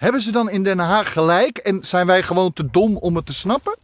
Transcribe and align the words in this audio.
Hebben 0.00 0.20
ze 0.20 0.32
dan 0.32 0.50
in 0.50 0.62
Den 0.62 0.78
Haag 0.78 1.12
gelijk 1.12 1.58
en 1.58 1.84
zijn 1.84 2.06
wij 2.06 2.22
gewoon 2.22 2.52
te 2.52 2.70
dom 2.70 2.96
om 2.96 3.16
het 3.16 3.26
te 3.26 3.32
snappen? 3.32 3.76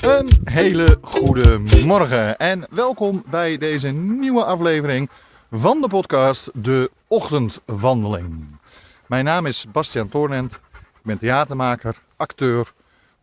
Een 0.00 0.28
hele 0.44 0.98
goede 1.00 1.60
morgen 1.86 2.38
en 2.38 2.66
welkom 2.70 3.22
bij 3.30 3.58
deze 3.58 3.88
nieuwe 3.88 4.44
aflevering 4.44 5.10
van 5.50 5.80
de 5.80 5.88
podcast 5.88 6.50
De 6.54 6.90
Ochtendwandeling. 7.06 8.57
Mijn 9.08 9.24
naam 9.24 9.46
is 9.46 9.66
Bastiaan 9.72 10.08
Toornent, 10.08 10.54
ik 10.74 11.02
ben 11.02 11.18
theatermaker, 11.18 11.96
acteur, 12.16 12.72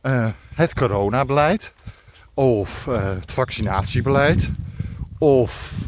uh, 0.03 0.29
het 0.55 0.75
coronabeleid 0.75 1.73
of 2.35 2.85
het 2.85 3.33
vaccinatiebeleid 3.33 4.51
of 5.19 5.81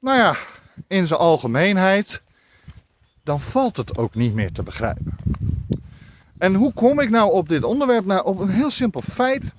nou 0.00 0.18
ja, 0.18 0.36
in 0.86 1.06
zijn 1.06 1.20
algemeenheid, 1.20 2.22
dan 3.22 3.40
valt 3.40 3.76
het 3.76 3.98
ook 3.98 4.14
niet 4.14 4.34
meer 4.34 4.52
te 4.52 4.62
begrijpen. 4.62 5.16
En 6.38 6.54
hoe 6.54 6.72
kom 6.72 7.00
ik 7.00 7.10
nou 7.10 7.32
op 7.32 7.48
dit 7.48 7.64
onderwerp? 7.64 8.04
Nou, 8.04 8.24
op 8.24 8.38
een 8.38 8.50
heel 8.50 8.70
simpel 8.70 9.00
feit. 9.02 9.52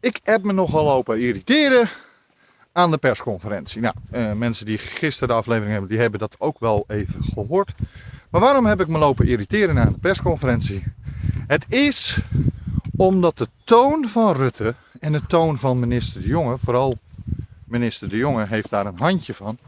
Ik 0.00 0.20
heb 0.22 0.42
me 0.42 0.52
nogal 0.52 0.84
lopen 0.84 1.20
irriteren 1.20 1.88
aan 2.72 2.90
de 2.90 2.98
persconferentie. 2.98 3.80
Nou, 3.80 3.94
eh, 4.10 4.32
mensen 4.32 4.66
die 4.66 4.78
gisteren 4.78 5.28
de 5.28 5.34
aflevering 5.34 5.70
hebben, 5.70 5.90
die 5.90 5.98
hebben 5.98 6.20
dat 6.20 6.36
ook 6.38 6.60
wel 6.60 6.84
even 6.88 7.24
gehoord. 7.24 7.72
Maar 8.30 8.40
waarom 8.40 8.66
heb 8.66 8.80
ik 8.80 8.88
me 8.88 8.98
lopen 8.98 9.26
irriteren 9.26 9.78
aan 9.78 9.92
de 9.92 9.98
persconferentie? 9.98 10.84
Het 11.46 11.64
is 11.68 12.18
omdat 12.96 13.38
de 13.38 13.48
toon 13.64 14.08
van 14.08 14.36
Rutte 14.36 14.74
en 15.00 15.12
de 15.12 15.26
toon 15.26 15.58
van 15.58 15.78
minister 15.78 16.20
De 16.20 16.26
Jonge, 16.26 16.58
vooral 16.58 16.94
minister 17.64 18.08
De 18.08 18.16
Jonge 18.16 18.46
heeft 18.46 18.70
daar 18.70 18.86
een 18.86 18.98
handje 18.98 19.34
van, 19.34 19.58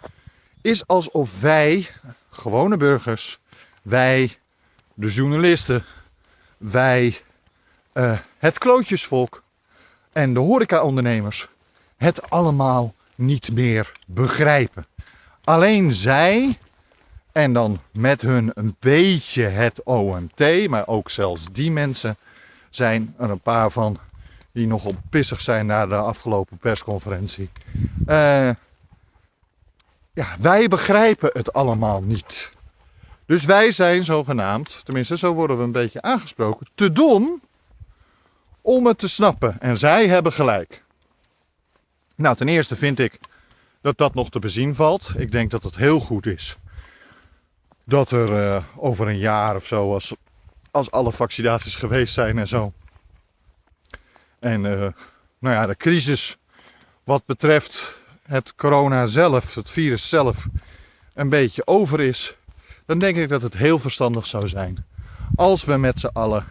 is 0.60 0.86
alsof 0.86 1.40
wij, 1.40 1.86
gewone 2.30 2.76
burgers, 2.76 3.38
wij 3.82 4.38
de 4.94 5.08
journalisten, 5.08 5.84
wij, 6.56 7.20
uh, 7.94 8.18
het 8.38 8.58
klootjesvolk 8.58 9.42
en 10.12 10.34
de 10.34 10.40
horecaondernemers 10.40 11.48
het 12.04 12.30
allemaal 12.30 12.94
niet 13.16 13.52
meer 13.52 13.92
begrijpen. 14.06 14.84
Alleen 15.44 15.92
zij, 15.92 16.58
en 17.32 17.52
dan 17.52 17.80
met 17.90 18.20
hun 18.20 18.50
een 18.54 18.76
beetje 18.78 19.42
het 19.42 19.82
OMT, 19.82 20.68
maar 20.68 20.86
ook 20.86 21.10
zelfs 21.10 21.46
die 21.52 21.70
mensen 21.70 22.16
zijn 22.70 23.14
er 23.18 23.30
een 23.30 23.40
paar 23.40 23.70
van 23.70 23.98
die 24.52 24.66
nogal 24.66 24.94
pissig 25.10 25.40
zijn 25.40 25.66
na 25.66 25.86
de 25.86 25.96
afgelopen 25.96 26.58
persconferentie. 26.58 27.50
Uh, 28.06 28.50
ja, 30.12 30.36
wij 30.38 30.68
begrijpen 30.68 31.30
het 31.32 31.52
allemaal 31.52 32.02
niet. 32.02 32.52
Dus 33.26 33.44
wij 33.44 33.70
zijn 33.70 34.04
zogenaamd, 34.04 34.80
tenminste 34.84 35.16
zo 35.16 35.32
worden 35.32 35.56
we 35.56 35.62
een 35.62 35.72
beetje 35.72 36.02
aangesproken, 36.02 36.66
te 36.74 36.92
dom 36.92 37.40
om 38.60 38.86
het 38.86 38.98
te 38.98 39.08
snappen. 39.08 39.60
En 39.60 39.78
zij 39.78 40.06
hebben 40.06 40.32
gelijk. 40.32 40.84
Nou, 42.14 42.36
ten 42.36 42.48
eerste 42.48 42.76
vind 42.76 42.98
ik 42.98 43.18
dat 43.80 43.98
dat 43.98 44.14
nog 44.14 44.30
te 44.30 44.38
bezien 44.38 44.74
valt. 44.74 45.12
Ik 45.16 45.32
denk 45.32 45.50
dat 45.50 45.62
het 45.62 45.76
heel 45.76 46.00
goed 46.00 46.26
is 46.26 46.56
dat 47.84 48.10
er 48.10 48.28
uh, 48.30 48.62
over 48.76 49.08
een 49.08 49.18
jaar 49.18 49.56
of 49.56 49.66
zo, 49.66 49.92
als, 49.92 50.14
als 50.70 50.90
alle 50.90 51.12
vaccinaties 51.12 51.74
geweest 51.74 52.14
zijn 52.14 52.38
en 52.38 52.48
zo. 52.48 52.72
En 54.38 54.64
uh, 54.64 54.88
nou 55.38 55.54
ja, 55.54 55.66
de 55.66 55.76
crisis 55.76 56.36
wat 57.04 57.26
betreft 57.26 57.98
het 58.26 58.54
corona 58.54 59.06
zelf, 59.06 59.54
het 59.54 59.70
virus 59.70 60.08
zelf, 60.08 60.46
een 61.14 61.28
beetje 61.28 61.66
over 61.66 62.00
is 62.00 62.34
dan 62.86 62.98
denk 62.98 63.16
ik 63.16 63.28
dat 63.28 63.42
het 63.42 63.56
heel 63.56 63.78
verstandig 63.78 64.26
zou 64.26 64.48
zijn 64.48 64.86
als 65.34 65.64
we 65.64 65.76
met 65.76 66.00
z'n 66.00 66.10
allen 66.12 66.46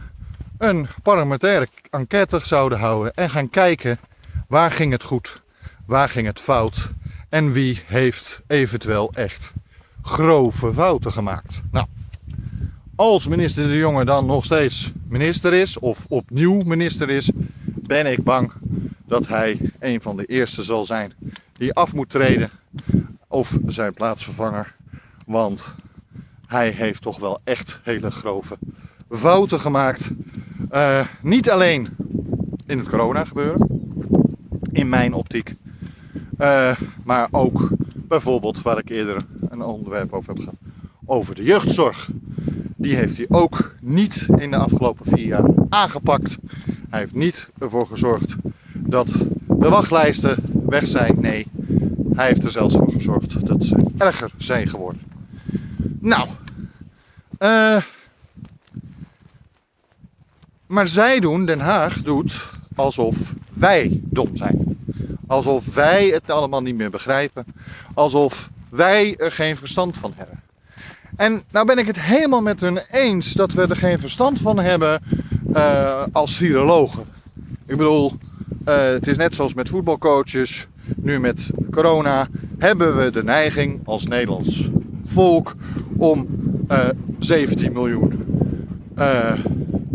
een 0.57 0.87
parlementaire 1.03 1.67
enquête 1.89 2.39
zouden 2.39 2.79
houden 2.79 3.13
en 3.13 3.29
gaan 3.29 3.49
kijken 3.49 3.99
waar 4.47 4.71
ging 4.71 4.91
het 4.91 5.03
goed, 5.03 5.41
waar 5.85 6.09
ging 6.09 6.27
het 6.27 6.39
fout 6.39 6.89
en 7.29 7.51
wie 7.51 7.81
heeft 7.85 8.41
eventueel 8.47 9.11
echt 9.13 9.51
grove 10.01 10.73
fouten 10.73 11.11
gemaakt. 11.11 11.61
Nou, 11.71 11.85
als 12.95 13.27
minister 13.27 13.67
De 13.67 13.77
Jonge 13.77 14.05
dan 14.05 14.25
nog 14.25 14.45
steeds 14.45 14.91
minister 15.07 15.53
is 15.53 15.79
of 15.79 16.05
opnieuw 16.09 16.61
minister 16.61 17.09
is, 17.09 17.31
ben 17.65 18.05
ik 18.05 18.23
bang 18.23 18.51
dat 19.05 19.27
hij 19.27 19.71
een 19.79 20.01
van 20.01 20.17
de 20.17 20.25
eerste 20.25 20.63
zal 20.63 20.85
zijn 20.85 21.13
die 21.53 21.73
af 21.73 21.93
moet 21.93 22.09
treden 22.09 22.49
of 23.27 23.57
zijn 23.65 23.93
plaatsvervanger. 23.93 24.75
Want 25.25 25.65
hij 26.47 26.69
heeft 26.69 27.01
toch 27.01 27.19
wel 27.19 27.39
echt 27.43 27.79
hele 27.83 28.11
grove 28.11 28.57
fouten 29.09 29.59
gemaakt. 29.59 30.09
Uh, 30.71 31.05
niet 31.21 31.49
alleen 31.49 31.87
in 32.65 32.77
het 32.77 32.89
corona 32.89 33.25
gebeuren, 33.25 33.67
in 34.71 34.89
mijn 34.89 35.13
optiek, 35.13 35.55
uh, 36.39 36.77
maar 37.03 37.27
ook 37.31 37.69
bijvoorbeeld 38.07 38.61
waar 38.61 38.77
ik 38.77 38.89
eerder 38.89 39.21
een 39.49 39.61
onderwerp 39.61 40.13
over 40.13 40.33
heb 40.33 40.39
gehad, 40.39 40.55
over 41.05 41.35
de 41.35 41.43
jeugdzorg. 41.43 42.09
Die 42.75 42.95
heeft 42.95 43.17
hij 43.17 43.25
ook 43.29 43.75
niet 43.81 44.27
in 44.37 44.51
de 44.51 44.57
afgelopen 44.57 45.05
vier 45.05 45.25
jaar 45.25 45.49
aangepakt. 45.69 46.37
Hij 46.89 46.99
heeft 46.99 47.13
niet 47.13 47.47
ervoor 47.59 47.87
gezorgd 47.87 48.35
dat 48.73 49.07
de 49.47 49.69
wachtlijsten 49.69 50.37
weg 50.65 50.87
zijn. 50.87 51.15
Nee, 51.19 51.47
hij 52.13 52.27
heeft 52.27 52.43
er 52.43 52.51
zelfs 52.51 52.75
voor 52.75 52.91
gezorgd 52.91 53.47
dat 53.47 53.65
ze 53.65 53.75
erger 53.97 54.31
zijn 54.37 54.67
geworden. 54.67 55.01
Nou, 55.99 56.27
uh, 57.39 57.81
maar 60.67 60.87
zij 60.87 61.19
doen, 61.19 61.45
Den 61.45 61.59
Haag 61.59 62.01
doet 62.01 62.45
alsof 62.75 63.33
wij 63.53 63.99
dom 64.03 64.37
zijn. 64.37 64.72
Alsof 65.33 65.73
wij 65.73 66.07
het 66.07 66.31
allemaal 66.31 66.61
niet 66.61 66.75
meer 66.75 66.89
begrijpen. 66.89 67.45
Alsof 67.93 68.49
wij 68.69 69.15
er 69.17 69.31
geen 69.31 69.57
verstand 69.57 69.97
van 69.97 70.13
hebben. 70.15 70.41
En 71.15 71.43
nou 71.51 71.65
ben 71.65 71.77
ik 71.77 71.87
het 71.87 71.99
helemaal 71.99 72.41
met 72.41 72.59
hun 72.59 72.81
eens 72.91 73.33
dat 73.33 73.53
we 73.53 73.67
er 73.67 73.75
geen 73.75 73.99
verstand 73.99 74.39
van 74.39 74.59
hebben 74.59 75.01
uh, 75.55 76.03
als 76.11 76.35
virologen. 76.35 77.03
Ik 77.65 77.77
bedoel, 77.77 78.13
uh, 78.67 78.75
het 78.75 79.07
is 79.07 79.17
net 79.17 79.35
zoals 79.35 79.53
met 79.53 79.69
voetbalcoaches. 79.69 80.67
Nu 80.95 81.19
met 81.19 81.49
corona 81.71 82.27
hebben 82.57 82.97
we 82.97 83.09
de 83.09 83.23
neiging 83.23 83.81
als 83.85 84.07
Nederlands 84.07 84.69
volk 85.05 85.55
om 85.97 86.27
uh, 86.71 86.89
eh, 86.89 86.95
17 87.19 87.73
miljoen 87.73 88.11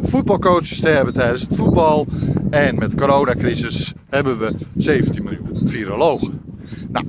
voetbalcoaches 0.08 0.80
te 0.80 0.88
hebben 0.88 1.14
tijdens 1.14 1.40
het 1.40 1.56
voetbal. 1.56 2.06
En 2.50 2.78
met 2.78 2.90
de 2.90 2.96
coronacrisis 2.96 3.92
hebben 4.08 4.38
we 4.38 4.54
17 4.76 5.24
miljoen 5.24 5.68
virologen. 5.68 6.40
Nou, 6.88 7.06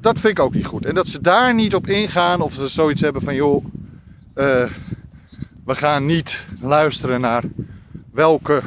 dat 0.00 0.20
vind 0.20 0.38
ik 0.38 0.44
ook 0.44 0.54
niet 0.54 0.66
goed. 0.66 0.86
En 0.86 0.94
dat 0.94 1.08
ze 1.08 1.20
daar 1.20 1.54
niet 1.54 1.74
op 1.74 1.86
ingaan 1.86 2.40
of 2.40 2.54
ze 2.54 2.68
zoiets 2.68 3.00
hebben 3.00 3.22
van 3.22 3.34
joh, 3.34 3.64
uh, 4.34 4.70
we 5.64 5.74
gaan 5.74 6.06
niet 6.06 6.46
luisteren 6.60 7.20
naar 7.20 7.42
welke 8.12 8.62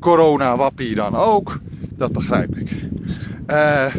corona-wappie 0.00 0.94
dan 0.94 1.16
ook. 1.16 1.58
Dat 1.90 2.12
begrijp 2.12 2.56
ik. 2.56 2.70
Uh, 3.50 3.94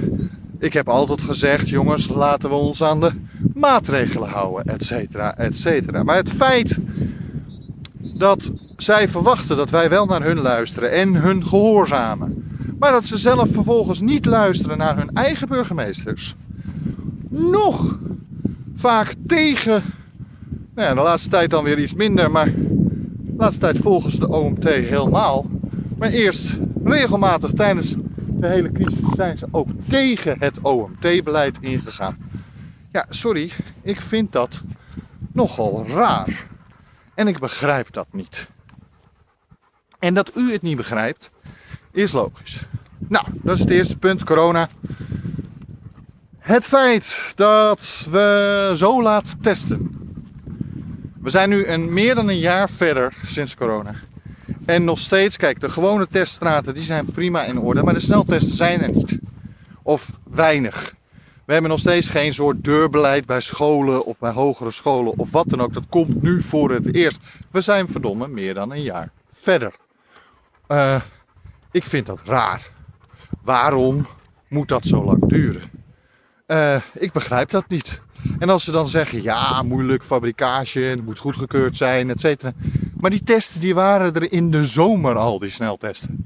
ik 0.59 0.73
heb 0.73 0.89
altijd 0.89 1.21
gezegd, 1.21 1.69
jongens, 1.69 2.07
laten 2.07 2.49
we 2.49 2.55
ons 2.55 2.83
aan 2.83 2.99
de 2.99 3.11
maatregelen 3.53 4.29
houden, 4.29 4.73
et 4.73 4.83
cetera, 4.83 5.37
et 5.37 5.55
cetera. 5.55 6.03
Maar 6.03 6.15
het 6.15 6.31
feit 6.31 6.79
dat 8.17 8.51
zij 8.77 9.09
verwachten 9.09 9.57
dat 9.57 9.71
wij 9.71 9.89
wel 9.89 10.05
naar 10.05 10.23
hun 10.23 10.39
luisteren 10.39 10.91
en 10.91 11.15
hun 11.15 11.45
gehoorzamen. 11.45 12.43
Maar 12.79 12.91
dat 12.91 13.05
ze 13.05 13.17
zelf 13.17 13.51
vervolgens 13.51 14.01
niet 14.01 14.25
luisteren 14.25 14.77
naar 14.77 14.97
hun 14.97 15.09
eigen 15.13 15.47
burgemeesters. 15.47 16.35
Nog 17.29 17.97
vaak 18.75 19.13
tegen, 19.27 19.83
nou 20.75 20.87
ja, 20.87 20.93
de 20.93 21.01
laatste 21.01 21.29
tijd 21.29 21.49
dan 21.49 21.63
weer 21.63 21.79
iets 21.79 21.93
minder, 21.93 22.31
maar 22.31 22.53
de 22.53 23.33
laatste 23.37 23.59
tijd 23.59 23.77
volgens 23.77 24.19
de 24.19 24.29
OMT 24.29 24.63
helemaal. 24.69 25.45
Maar 25.97 26.09
eerst 26.09 26.57
regelmatig 26.83 27.51
tijdens 27.53 27.95
de 28.29 28.47
hele 28.47 28.71
crisis 28.71 29.09
zijn 29.15 29.37
ze 29.37 29.47
ook 29.51 29.69
tegen 29.87 30.35
het 30.39 30.61
OMT-beleid 30.61 31.57
ingegaan. 31.61 32.17
Ja, 32.91 33.05
sorry, 33.09 33.51
ik 33.81 34.01
vind 34.01 34.31
dat 34.31 34.61
nogal 35.31 35.85
raar. 35.87 36.45
En 37.17 37.27
ik 37.27 37.39
begrijp 37.39 37.93
dat 37.93 38.07
niet. 38.11 38.47
En 39.99 40.13
dat 40.13 40.31
u 40.35 40.51
het 40.51 40.61
niet 40.61 40.77
begrijpt, 40.77 41.31
is 41.91 42.11
logisch. 42.11 42.63
Nou, 43.07 43.25
dat 43.33 43.55
is 43.55 43.59
het 43.59 43.69
eerste 43.69 43.97
punt, 43.97 44.23
corona. 44.23 44.69
Het 46.37 46.65
feit 46.65 47.33
dat 47.35 48.07
we 48.11 48.71
zo 48.75 49.01
laat 49.01 49.35
testen. 49.41 50.09
We 51.21 51.29
zijn 51.29 51.49
nu 51.49 51.65
een, 51.65 51.93
meer 51.93 52.15
dan 52.15 52.27
een 52.27 52.39
jaar 52.39 52.69
verder 52.69 53.13
sinds 53.25 53.55
corona. 53.55 53.93
En 54.65 54.83
nog 54.83 54.99
steeds, 54.99 55.37
kijk, 55.37 55.61
de 55.61 55.69
gewone 55.69 56.07
teststraten 56.07 56.73
die 56.73 56.83
zijn 56.83 57.05
prima 57.05 57.43
in 57.43 57.59
orde, 57.59 57.83
maar 57.83 57.93
de 57.93 57.99
sneltesten 57.99 58.55
zijn 58.55 58.81
er 58.81 58.91
niet. 58.91 59.19
Of 59.83 60.11
weinig. 60.23 60.93
We 61.47 61.53
hebben 61.53 61.71
nog 61.71 61.79
steeds 61.79 62.09
geen 62.09 62.33
soort 62.33 62.63
deurbeleid 62.63 63.25
bij 63.25 63.41
scholen 63.41 64.05
of 64.05 64.19
bij 64.19 64.31
hogere 64.31 64.71
scholen 64.71 65.17
of 65.17 65.31
wat 65.31 65.49
dan 65.49 65.61
ook. 65.61 65.73
Dat 65.73 65.83
komt 65.89 66.21
nu 66.21 66.41
voor 66.41 66.71
het 66.71 66.95
eerst. 66.95 67.19
We 67.51 67.61
zijn 67.61 67.87
verdomme 67.87 68.27
meer 68.27 68.53
dan 68.53 68.71
een 68.71 68.81
jaar 68.81 69.11
verder. 69.31 69.73
Uh, 70.67 71.01
ik 71.71 71.85
vind 71.85 72.05
dat 72.05 72.21
raar. 72.25 72.69
Waarom 73.43 74.07
moet 74.47 74.67
dat 74.67 74.85
zo 74.85 75.03
lang 75.03 75.29
duren? 75.29 75.61
Uh, 76.47 76.75
ik 76.93 77.11
begrijp 77.11 77.49
dat 77.49 77.67
niet. 77.67 78.01
En 78.39 78.49
als 78.49 78.63
ze 78.63 78.71
dan 78.71 78.87
zeggen, 78.87 79.23
ja, 79.23 79.61
moeilijk 79.61 80.03
fabrikage, 80.03 80.79
het 80.79 81.05
moet 81.05 81.19
goedgekeurd 81.19 81.77
zijn, 81.77 82.09
et 82.09 82.19
cetera. 82.19 82.53
Maar 82.97 83.09
die 83.09 83.23
testen 83.23 83.59
die 83.59 83.75
waren 83.75 84.13
er 84.13 84.31
in 84.31 84.51
de 84.51 84.65
zomer 84.65 85.15
al, 85.15 85.39
die 85.39 85.51
sneltesten. 85.51 86.23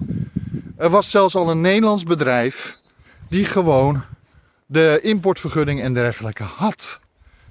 Er 0.77 0.89
was 0.89 1.09
zelfs 1.09 1.35
al 1.35 1.49
een 1.49 1.61
Nederlands 1.61 2.03
bedrijf 2.03 2.79
die 3.29 3.45
gewoon 3.45 4.01
de 4.71 4.99
importvergunning 5.01 5.81
en 5.81 5.93
dergelijke 5.93 6.43
had. 6.43 6.99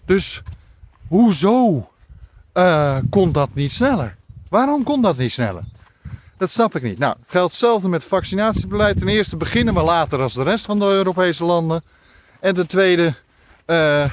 Dus 0.04 0.42
hoezo 1.08 1.90
uh, 2.54 2.98
kon 3.10 3.32
dat 3.32 3.48
niet 3.54 3.72
sneller? 3.72 4.16
Waarom 4.48 4.82
kon 4.82 5.02
dat 5.02 5.16
niet 5.16 5.32
sneller? 5.32 5.62
Dat 6.36 6.50
snap 6.50 6.76
ik 6.76 6.82
niet. 6.82 6.98
Nou, 6.98 7.16
het 7.18 7.30
geldt 7.30 7.50
hetzelfde 7.52 7.88
met 7.88 8.04
vaccinatiebeleid. 8.04 8.98
Ten 8.98 9.08
eerste 9.08 9.36
beginnen 9.36 9.74
we 9.74 9.82
later 9.82 10.20
als 10.20 10.34
de 10.34 10.42
rest 10.42 10.64
van 10.64 10.78
de 10.78 10.84
Europese 10.84 11.44
landen. 11.44 11.82
En 12.40 12.54
ten 12.54 12.66
tweede 12.66 13.14
uh, 13.66 14.04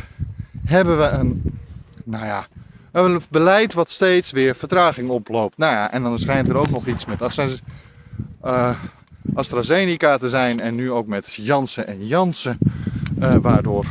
hebben 0.65 0.97
we 0.97 1.03
een, 1.03 1.59
nou 2.03 2.25
ja, 2.25 2.47
een 2.91 3.21
beleid 3.29 3.73
wat 3.73 3.89
steeds 3.89 4.31
weer 4.31 4.55
vertraging 4.55 5.09
oploopt. 5.09 5.57
Nou 5.57 5.73
ja, 5.73 5.91
en 5.91 6.03
dan 6.03 6.19
schijnt 6.19 6.49
er 6.49 6.57
ook 6.57 6.69
nog 6.69 6.87
iets 6.87 7.05
met 7.05 7.21
uh, 8.45 8.69
AstraZeneca 9.33 10.17
te 10.17 10.29
zijn 10.29 10.59
en 10.59 10.75
nu 10.75 10.91
ook 10.91 11.07
met 11.07 11.33
Janssen 11.33 11.87
en 11.87 12.07
Janssen. 12.07 12.57
Uh, 13.19 13.37
waardoor 13.37 13.85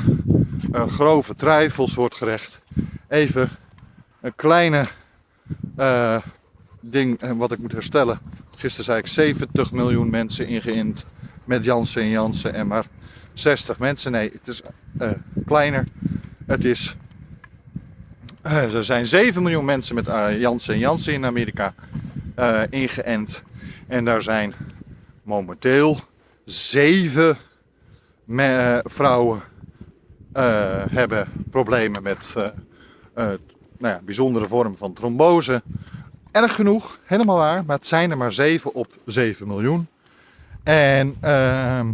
uh, 0.73 0.87
grove 0.87 1.35
twijfels 1.35 1.94
wordt 1.94 2.15
gerecht. 2.15 2.61
Even 3.09 3.49
een 4.21 4.35
kleine 4.37 4.87
uh, 5.79 6.17
ding 6.81 7.37
wat 7.37 7.53
ik 7.53 7.59
moet 7.59 7.73
herstellen. 7.73 8.19
Gisteren 8.56 8.85
zei 8.85 8.99
ik 8.99 9.06
70 9.06 9.73
miljoen 9.73 10.11
mensen 10.11 10.49
ingeïnd 10.49 11.06
met 11.44 11.65
Janssen 11.65 12.03
en 12.03 12.09
Janssen 12.09 12.55
en 12.55 12.67
maar 12.67 12.85
60 13.35 13.79
mensen. 13.79 14.12
Nee, 14.12 14.31
het 14.33 14.49
is 14.49 14.62
kleiner. 15.47 15.85
Het 16.47 16.65
is. 16.65 16.97
er 18.43 18.85
zijn 18.85 19.06
7 19.06 19.43
miljoen 19.43 19.65
mensen 19.65 19.94
met 19.94 20.06
Janssen 20.38 20.75
en 20.75 20.81
Janssen 20.81 21.12
in 21.12 21.25
Amerika 21.25 21.75
ingeënt. 22.71 23.43
En 23.87 24.05
daar 24.05 24.23
zijn 24.23 24.55
momenteel 25.26 25.99
7 26.44 27.37
me, 28.25 28.81
vrouwen 28.84 29.43
uh, 30.37 30.82
hebben 30.90 31.28
problemen 31.50 32.02
met 32.02 32.35
uh, 32.37 32.45
nou 33.14 33.38
ja, 33.78 34.00
bijzondere 34.04 34.47
vorm 34.47 34.76
van 34.76 34.92
trombose. 34.92 35.62
Erg 36.30 36.54
genoeg, 36.54 37.00
helemaal 37.04 37.37
waar, 37.37 37.64
maar 37.64 37.76
het 37.76 37.87
zijn 37.87 38.11
er 38.11 38.16
maar 38.16 38.33
7 38.33 38.75
op 38.75 38.87
7 39.06 39.47
miljoen. 39.47 39.87
En 40.62 41.16
ehm, 41.21 41.92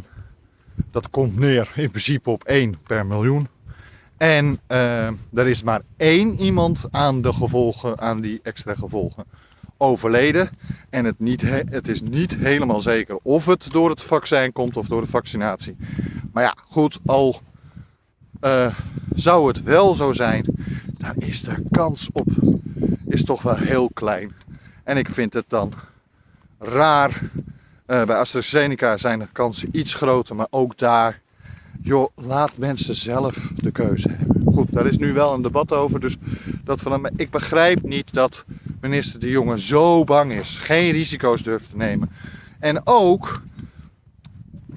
dat 0.90 1.10
komt 1.10 1.38
neer 1.38 1.72
in 1.74 1.90
principe 1.90 2.30
op 2.30 2.44
1 2.44 2.78
per 2.82 3.06
miljoen. 3.06 3.48
En 4.16 4.60
er 5.34 5.48
is 5.48 5.62
maar 5.62 5.82
één 5.96 6.40
iemand 6.40 6.86
aan 6.90 7.22
de 7.22 7.32
gevolgen, 7.32 8.00
aan 8.00 8.20
die 8.20 8.40
extra 8.42 8.74
gevolgen 8.74 9.24
overleden. 9.82 10.50
En 10.90 11.04
het, 11.04 11.18
niet, 11.18 11.42
het 11.70 11.88
is 11.88 12.00
niet 12.00 12.36
helemaal 12.36 12.80
zeker 12.80 13.18
of 13.22 13.46
het 13.46 13.68
door 13.70 13.90
het 13.90 14.02
vaccin 14.02 14.52
komt 14.52 14.76
of 14.76 14.88
door 14.88 15.00
de 15.00 15.06
vaccinatie. 15.06 15.76
Maar 16.32 16.42
ja, 16.42 16.56
goed, 16.68 16.98
al 17.06 17.40
uh, 18.40 18.76
zou 19.14 19.48
het 19.48 19.62
wel 19.62 19.94
zo 19.94 20.12
zijn, 20.12 20.44
dan 20.98 21.14
is 21.16 21.42
de 21.42 21.62
kans 21.70 22.08
op 22.12 22.28
is 23.12 23.24
toch 23.24 23.42
wel 23.42 23.56
heel 23.56 23.90
klein. 23.94 24.32
En 24.84 24.96
ik 24.96 25.08
vind 25.08 25.32
het 25.32 25.44
dan 25.48 25.72
raar. 26.58 27.20
Uh, 27.86 28.04
bij 28.04 28.16
AstraZeneca 28.16 28.96
zijn 28.96 29.18
de 29.18 29.26
kansen 29.32 29.68
iets 29.72 29.94
groter, 29.94 30.36
maar 30.36 30.46
ook 30.50 30.78
daar, 30.78 31.20
joh, 31.82 32.08
laat 32.14 32.58
mensen 32.58 32.94
zelf 32.94 33.52
de 33.56 33.70
keuze 33.70 34.08
hebben. 34.10 34.54
Goed, 34.54 34.72
daar 34.72 34.86
is 34.86 34.96
nu 34.96 35.12
wel 35.12 35.34
een 35.34 35.42
debat 35.42 35.72
over, 35.72 36.00
dus 36.00 36.16
dat 36.64 36.82
van, 36.82 37.10
ik 37.16 37.30
begrijp 37.30 37.82
niet 37.82 38.14
dat 38.14 38.44
minister 38.82 39.20
De 39.20 39.30
Jonge 39.30 39.60
zo 39.60 40.04
bang 40.04 40.32
is, 40.32 40.58
geen 40.58 40.90
risico's 40.92 41.42
durft 41.42 41.70
te 41.70 41.76
nemen. 41.76 42.10
En 42.58 42.86
ook, 42.86 43.42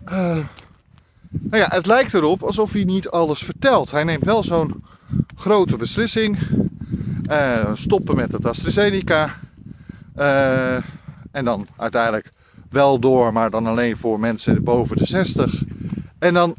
uh, 0.10 0.38
nou 1.30 1.58
ja, 1.58 1.68
het 1.70 1.86
lijkt 1.86 2.14
erop 2.14 2.44
alsof 2.44 2.74
hij 2.74 2.84
niet 2.84 3.10
alles 3.10 3.44
vertelt. 3.44 3.92
Hij 3.92 4.04
neemt 4.04 4.24
wel 4.24 4.44
zo'n 4.44 4.84
grote 5.36 5.78
beslissing. 5.78 6.38
Uh, 7.32 7.70
stoppen 7.74 8.16
met 8.16 8.32
het 8.32 8.46
AstraZeneca. 8.46 9.36
Uh, 10.18 10.76
en 11.32 11.46
dan 11.46 11.68
uiteindelijk 11.78 12.32
wel 12.70 13.00
door, 13.00 13.34
maar 13.34 13.50
dan 13.50 13.66
alleen 13.68 13.98
voor 13.98 14.20
mensen 14.20 14.64
boven 14.64 14.98
de 14.98 15.06
60. 15.06 15.64
En 16.20 16.34
dan. 16.34 16.56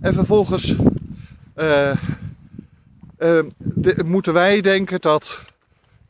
En 0.00 0.14
vervolgens. 0.14 0.76
Moeten 4.04 4.32
wij 4.32 4.60
denken 4.60 5.00
dat 5.00 5.51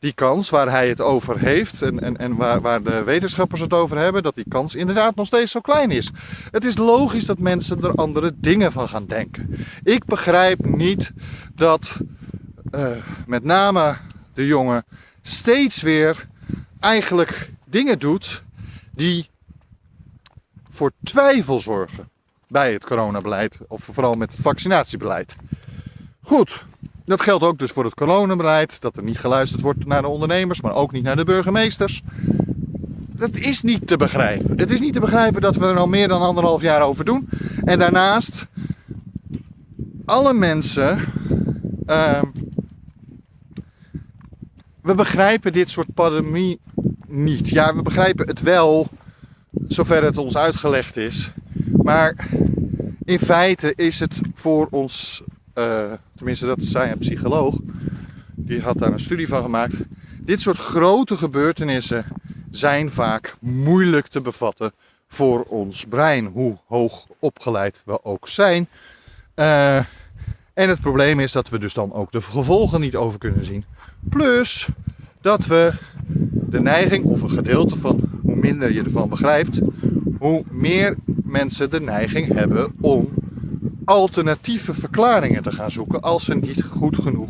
die 0.03 0.13
kans 0.13 0.49
waar 0.49 0.69
hij 0.69 0.87
het 0.87 1.01
over 1.01 1.39
heeft 1.39 1.81
en, 1.81 1.99
en, 1.99 2.17
en 2.17 2.35
waar, 2.35 2.61
waar 2.61 2.81
de 2.81 3.03
wetenschappers 3.03 3.61
het 3.61 3.73
over 3.73 3.97
hebben, 3.97 4.23
dat 4.23 4.35
die 4.35 4.45
kans 4.49 4.75
inderdaad 4.75 5.15
nog 5.15 5.25
steeds 5.25 5.51
zo 5.51 5.59
klein 5.59 5.91
is. 5.91 6.11
Het 6.51 6.65
is 6.65 6.77
logisch 6.77 7.25
dat 7.25 7.39
mensen 7.39 7.83
er 7.83 7.95
andere 7.95 8.33
dingen 8.35 8.71
van 8.71 8.87
gaan 8.87 9.05
denken. 9.05 9.55
Ik 9.83 10.05
begrijp 10.05 10.65
niet 10.65 11.11
dat 11.55 11.97
uh, 12.71 12.87
met 13.27 13.43
name 13.43 13.97
de 14.33 14.45
jongen 14.45 14.85
steeds 15.21 15.81
weer 15.81 16.27
eigenlijk 16.79 17.51
dingen 17.65 17.99
doet 17.99 18.43
die 18.91 19.29
voor 20.69 20.91
twijfel 21.03 21.59
zorgen 21.59 22.09
bij 22.47 22.73
het 22.73 22.85
coronabeleid 22.85 23.59
of 23.67 23.83
vooral 23.83 24.15
met 24.15 24.31
het 24.31 24.41
vaccinatiebeleid. 24.41 25.35
Goed, 26.21 26.65
dat 27.05 27.21
geldt 27.21 27.43
ook 27.43 27.59
dus 27.59 27.71
voor 27.71 27.83
het 27.83 27.93
coronabeleid, 27.93 28.81
dat 28.81 28.97
er 28.97 29.03
niet 29.03 29.19
geluisterd 29.19 29.61
wordt 29.61 29.85
naar 29.85 30.01
de 30.01 30.07
ondernemers, 30.07 30.61
maar 30.61 30.73
ook 30.73 30.91
niet 30.91 31.03
naar 31.03 31.15
de 31.15 31.23
burgemeesters. 31.23 32.01
Dat 33.11 33.35
is 33.35 33.61
niet 33.61 33.87
te 33.87 33.97
begrijpen. 33.97 34.57
Het 34.57 34.71
is 34.71 34.79
niet 34.79 34.93
te 34.93 34.99
begrijpen 34.99 35.41
dat 35.41 35.55
we 35.55 35.65
er 35.65 35.77
al 35.77 35.87
meer 35.87 36.07
dan 36.07 36.21
anderhalf 36.21 36.61
jaar 36.61 36.81
over 36.81 37.05
doen. 37.05 37.29
En 37.63 37.79
daarnaast, 37.79 38.45
alle 40.05 40.33
mensen. 40.33 40.99
Uh, 41.87 42.21
we 44.81 44.95
begrijpen 44.95 45.53
dit 45.53 45.69
soort 45.69 45.93
pandemie 45.93 46.59
niet. 47.07 47.49
Ja, 47.49 47.75
we 47.75 47.81
begrijpen 47.81 48.27
het 48.27 48.41
wel, 48.41 48.87
zover 49.67 50.03
het 50.03 50.17
ons 50.17 50.37
uitgelegd 50.37 50.97
is. 50.97 51.31
Maar 51.83 52.27
in 53.03 53.19
feite 53.19 53.73
is 53.75 53.99
het 53.99 54.19
voor 54.33 54.67
ons 54.71 55.23
uh, 55.55 55.91
tenminste 56.23 56.55
dat 56.55 56.63
zei 56.63 56.91
een 56.91 56.97
psycholoog, 56.97 57.55
die 58.35 58.61
had 58.61 58.77
daar 58.77 58.91
een 58.91 58.99
studie 58.99 59.27
van 59.27 59.41
gemaakt. 59.41 59.75
Dit 60.19 60.41
soort 60.41 60.57
grote 60.57 61.17
gebeurtenissen 61.17 62.05
zijn 62.51 62.89
vaak 62.89 63.35
moeilijk 63.39 64.07
te 64.07 64.21
bevatten 64.21 64.71
voor 65.07 65.43
ons 65.43 65.85
brein, 65.85 66.25
hoe 66.25 66.57
hoog 66.67 67.07
opgeleid 67.19 67.81
we 67.85 68.03
ook 68.03 68.27
zijn. 68.27 68.67
Uh, 69.35 69.77
en 70.53 70.69
het 70.69 70.81
probleem 70.81 71.19
is 71.19 71.31
dat 71.31 71.49
we 71.49 71.59
dus 71.59 71.73
dan 71.73 71.93
ook 71.93 72.11
de 72.11 72.21
gevolgen 72.21 72.81
niet 72.81 72.95
over 72.95 73.19
kunnen 73.19 73.43
zien. 73.43 73.65
Plus 74.09 74.67
dat 75.21 75.45
we 75.45 75.73
de 76.49 76.61
neiging, 76.61 77.03
of 77.05 77.21
een 77.21 77.29
gedeelte 77.29 77.75
van 77.75 78.01
hoe 78.21 78.35
minder 78.35 78.73
je 78.73 78.83
ervan 78.83 79.09
begrijpt, 79.09 79.61
hoe 80.19 80.43
meer 80.51 80.95
mensen 81.23 81.69
de 81.69 81.81
neiging 81.81 82.33
hebben 82.33 82.73
om 82.81 83.13
alternatieve 83.85 84.73
verklaringen 84.73 85.43
te 85.43 85.51
gaan 85.51 85.71
zoeken 85.71 86.01
als 86.01 86.25
ze 86.25 86.35
niet 86.35 86.63
goed 86.63 86.97
genoeg 86.97 87.29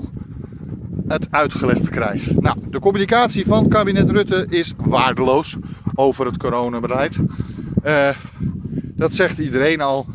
het 1.07 1.27
uitgelegd 1.29 1.89
krijgen. 1.89 2.35
Nou, 2.39 2.57
de 2.69 2.79
communicatie 2.79 3.45
van 3.45 3.67
kabinet 3.67 4.09
Rutte 4.09 4.45
is 4.49 4.73
waardeloos 4.77 5.57
over 5.95 6.25
het 6.25 6.37
coronabeleid. 6.37 7.17
Uh, 7.85 8.09
dat 8.95 9.15
zegt 9.15 9.39
iedereen 9.39 9.81
al. 9.81 10.05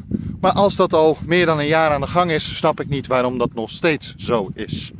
Maar 0.40 0.52
als 0.52 0.76
dat 0.76 0.92
al 0.92 1.18
meer 1.26 1.47
dan 1.47 1.59
een 1.59 1.66
jaar 1.66 1.90
aan 1.90 2.00
de 2.00 2.07
gang 2.07 2.30
is, 2.30 2.57
snap 2.57 2.80
ik 2.80 2.88
niet 2.88 3.07
waarom 3.07 3.38
dat 3.38 3.54
nog 3.54 3.71
steeds 3.71 4.14
zo 4.16 4.50
is. 4.54 4.92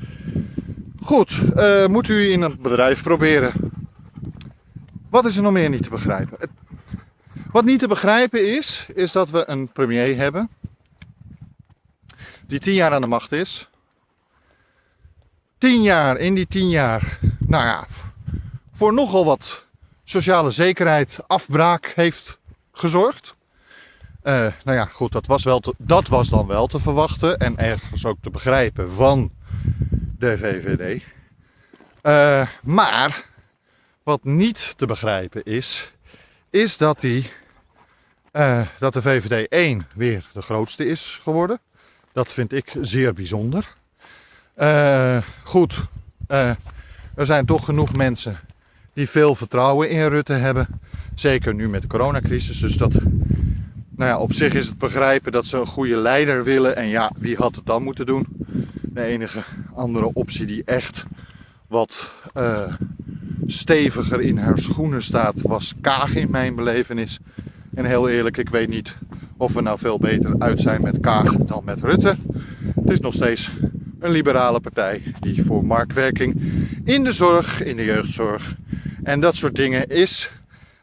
Goed, 1.01 1.41
uh, 1.57 1.87
moet 1.87 2.09
u 2.09 2.33
in 2.33 2.43
een 2.43 2.59
bedrijf 2.63 3.03
proberen. 3.03 3.53
Wat 5.11 5.25
is 5.25 5.37
er 5.37 5.43
nog 5.43 5.53
meer 5.53 5.71
niet 5.71 5.83
te 5.83 5.91
begrijpen? 5.91 6.39
Wat 7.53 7.65
niet 7.65 7.79
te 7.79 7.89
begrijpen 7.89 8.57
is, 8.57 8.87
is 8.95 9.13
dat 9.13 9.31
we 9.31 9.49
een 9.49 9.69
premier 9.69 10.17
hebben 10.17 10.49
die 12.49 12.59
tien 12.59 12.75
jaar 12.75 12.93
aan 12.93 13.01
de 13.01 13.07
macht 13.07 13.33
is. 13.33 13.69
Tien 15.59 15.83
jaar, 15.83 16.17
in 16.17 16.35
die 16.35 16.47
tien 16.47 16.69
jaar, 16.69 17.19
nou 17.39 17.65
ja, 17.65 17.87
voor 18.73 18.95
nogal 18.95 19.25
wat 19.25 19.67
sociale 20.05 20.51
zekerheid, 20.51 21.19
afbraak 21.27 21.93
heeft 21.95 22.39
gezorgd. 22.73 23.37
Uh, 24.23 24.47
nou 24.65 24.77
ja, 24.77 24.85
goed, 24.85 25.13
dat 25.13 25.27
was, 25.27 25.45
wel 25.45 25.63
dat 25.79 26.09
was 26.09 26.29
dan 26.29 26.47
wel 26.47 26.67
te 26.67 26.79
verwachten 26.79 27.39
en 27.39 27.59
ergens 27.59 28.05
ook 28.05 28.19
te 28.21 28.31
begrijpen 28.31 28.93
van 28.93 29.31
de 30.19 30.39
VVD. 30.39 31.03
Eh, 32.03 32.49
maar 32.63 33.25
wat 34.03 34.25
niet 34.25 34.75
te 34.77 34.87
begrijpen 34.87 35.45
is, 35.45 35.91
is 36.51 36.77
dat, 36.77 37.01
die, 37.01 37.31
uh, 38.33 38.67
dat 38.79 38.93
de 38.93 39.03
VVD 39.03 39.49
1 39.49 39.87
weer 39.95 40.25
de 40.33 40.43
grootste 40.43 40.87
is 40.87 41.19
geworden. 41.23 41.61
Dat 42.13 42.33
vind 42.33 42.53
ik 42.53 42.73
zeer 42.81 43.13
bijzonder. 43.13 43.73
Uh, 44.61 45.19
goed, 45.43 45.85
uh, 46.29 46.51
er 47.15 47.27
zijn 47.27 47.47
toch 47.47 47.65
genoeg 47.65 47.97
mensen 47.97 48.39
die 48.93 49.09
veel 49.09 49.35
vertrouwen 49.35 49.91
in 49.91 50.07
Rutte 50.07 50.33
hebben. 50.33 50.67
Zeker 51.15 51.55
nu 51.55 51.69
met 51.69 51.83
de 51.83 51.89
coronacrisis. 51.89 52.61
Dus 52.61 52.77
dat, 52.77 52.93
nou 53.91 54.11
ja, 54.11 54.19
op 54.19 54.33
zich 54.33 54.55
is 54.55 54.67
het 54.67 54.79
begrijpen 54.79 55.33
dat 55.33 55.47
ze 55.47 55.57
een 55.57 55.67
goede 55.67 55.97
leider 55.97 56.45
willen. 56.45 56.77
En 56.77 56.87
ja, 56.87 57.11
wie 57.19 57.37
had 57.37 57.57
het 57.57 57.67
dan 57.67 57.83
moeten 57.83 58.07
doen? 58.07 58.27
De 58.83 59.03
enige 59.03 59.43
andere 59.75 60.11
optie 60.13 60.47
die 60.47 60.63
echt 60.65 61.05
wat 61.67 62.13
uh, 62.37 62.73
steviger 63.47 64.21
in 64.21 64.39
haar 64.39 64.59
schoenen 64.59 65.03
staat, 65.03 65.43
was 65.43 65.75
Kaag 65.81 66.15
in 66.15 66.31
mijn 66.31 66.55
belevenis. 66.55 67.19
En 67.75 67.85
heel 67.85 68.09
eerlijk, 68.09 68.37
ik 68.37 68.51
weet 68.51 68.69
niet 68.69 68.95
of 69.39 69.53
we 69.53 69.61
nou 69.61 69.79
veel 69.79 69.99
beter 69.99 70.35
uit 70.39 70.61
zijn 70.61 70.83
met 70.83 71.01
Kaag 71.01 71.33
dan 71.33 71.65
met 71.65 71.83
Rutte. 71.83 72.17
Het 72.75 72.91
is 72.91 73.01
nog 73.01 73.15
steeds 73.15 73.51
een 74.01 74.11
liberale 74.11 74.61
partij 74.61 75.03
die 75.21 75.45
voor 75.45 75.65
marktwerking 75.65 76.53
in 76.85 77.05
de 77.05 77.13
zorg, 77.13 77.63
in 77.63 77.77
de 77.77 77.85
jeugdzorg 77.85 78.57
en 79.03 79.21
dat 79.21 79.37
soort 79.37 79.55
dingen 79.55 79.87
is 79.87 80.31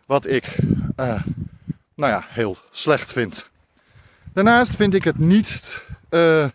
wat 0.05 0.27
ik 0.27 0.57
uh, 0.99 1.21
nou 1.95 2.11
ja, 2.11 2.25
heel 2.27 2.57
slecht 2.71 3.11
vind. 3.11 3.49
Daarnaast 4.33 4.75
vind 4.75 4.93
ik 4.93 5.03
het 5.03 5.17
niet. 5.17 5.83
Uh, 6.09 6.45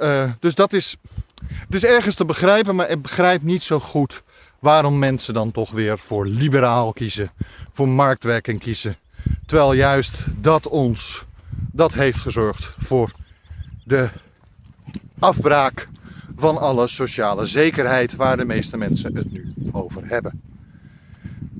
uh, 0.00 0.30
dus 0.40 0.54
dat 0.54 0.72
is. 0.72 0.96
Het 1.46 1.74
is 1.74 1.84
ergens 1.84 2.14
te 2.14 2.24
begrijpen, 2.24 2.74
maar 2.74 2.90
ik 2.90 3.02
begrijp 3.02 3.42
niet 3.42 3.62
zo 3.62 3.80
goed 3.80 4.22
waarom 4.58 4.98
mensen 4.98 5.34
dan 5.34 5.50
toch 5.50 5.70
weer 5.70 5.98
voor 5.98 6.26
liberaal 6.26 6.92
kiezen, 6.92 7.30
voor 7.72 7.88
marktwerking 7.88 8.60
kiezen. 8.60 8.96
Terwijl 9.46 9.72
juist 9.72 10.24
dat 10.42 10.68
ons, 10.68 11.24
dat 11.72 11.94
heeft 11.94 12.18
gezorgd 12.18 12.74
voor 12.78 13.12
de 13.84 14.08
afbraak 15.18 15.88
van 16.36 16.58
alle 16.58 16.86
sociale 16.86 17.46
zekerheid 17.46 18.16
waar 18.16 18.36
de 18.36 18.44
meeste 18.44 18.76
mensen 18.76 19.16
het 19.16 19.32
nu 19.32 19.52
over 19.72 20.02
hebben. 20.06 20.40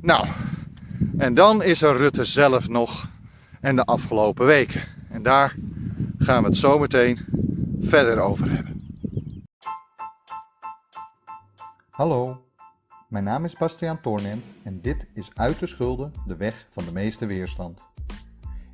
Nou, 0.00 0.26
en 1.18 1.34
dan 1.34 1.62
is 1.62 1.82
er 1.82 1.96
Rutte 1.96 2.24
zelf 2.24 2.68
nog 2.68 3.08
en 3.60 3.76
de 3.76 3.84
afgelopen 3.84 4.46
weken. 4.46 4.82
En 5.08 5.22
daar 5.22 5.54
gaan 6.18 6.42
we 6.42 6.48
het 6.48 6.58
zo 6.58 6.78
meteen 6.78 7.18
verder 7.80 8.18
over 8.18 8.50
hebben. 8.50 8.94
Hallo, 11.90 12.44
mijn 13.10 13.24
naam 13.24 13.44
is 13.44 13.56
Bastiaan 13.56 14.00
Toornent 14.00 14.50
en 14.62 14.80
dit 14.80 15.06
is 15.14 15.30
Uit 15.34 15.58
de 15.58 15.66
Schulden, 15.66 16.12
de 16.26 16.36
weg 16.36 16.66
van 16.68 16.84
de 16.84 16.92
meeste 16.92 17.26
weerstand. 17.26 17.80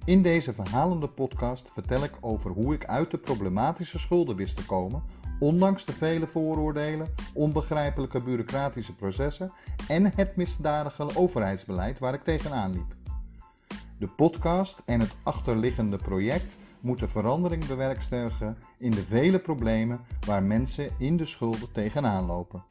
In 0.05 0.23
deze 0.23 0.53
verhalende 0.53 1.09
podcast 1.09 1.71
vertel 1.73 2.05
ik 2.05 2.13
over 2.21 2.51
hoe 2.51 2.75
ik 2.75 2.85
uit 2.85 3.11
de 3.11 3.19
problematische 3.19 3.99
schulden 3.99 4.37
wist 4.37 4.57
te 4.57 4.67
komen, 4.67 5.03
ondanks 5.39 5.85
de 5.85 5.93
vele 5.93 6.27
vooroordelen, 6.27 7.15
onbegrijpelijke 7.35 8.23
bureaucratische 8.23 8.95
processen 8.95 9.53
en 9.89 10.15
het 10.15 10.37
misdadige 10.37 11.17
overheidsbeleid 11.17 11.99
waar 11.99 12.15
ik 12.15 12.25
tegenaan 12.25 12.73
liep. 12.73 12.95
De 13.99 14.09
podcast 14.09 14.83
en 14.85 15.01
het 15.01 15.17
achterliggende 15.23 15.97
project 15.97 16.57
moeten 16.81 17.11
verandering 17.11 17.67
bewerkstelligen 17.67 18.57
in 18.79 18.91
de 18.91 19.05
vele 19.05 19.39
problemen 19.39 20.01
waar 20.27 20.43
mensen 20.43 20.91
in 20.99 21.17
de 21.17 21.25
schulden 21.25 21.73
tegenaan 21.73 22.27
lopen. 22.27 22.65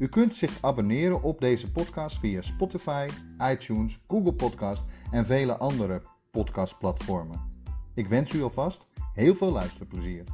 U 0.00 0.08
kunt 0.08 0.36
zich 0.36 0.58
abonneren 0.60 1.22
op 1.22 1.40
deze 1.40 1.70
podcast 1.70 2.18
via 2.18 2.42
Spotify, 2.42 3.06
iTunes, 3.52 4.00
Google 4.08 4.32
Podcast 4.32 4.82
en 5.10 5.26
vele 5.26 5.56
andere 5.56 6.02
podcastplatformen. 6.30 7.40
Ik 7.94 8.08
wens 8.08 8.32
u 8.32 8.42
alvast 8.42 8.86
heel 9.14 9.34
veel 9.34 9.52
luisterplezier. 9.52 10.24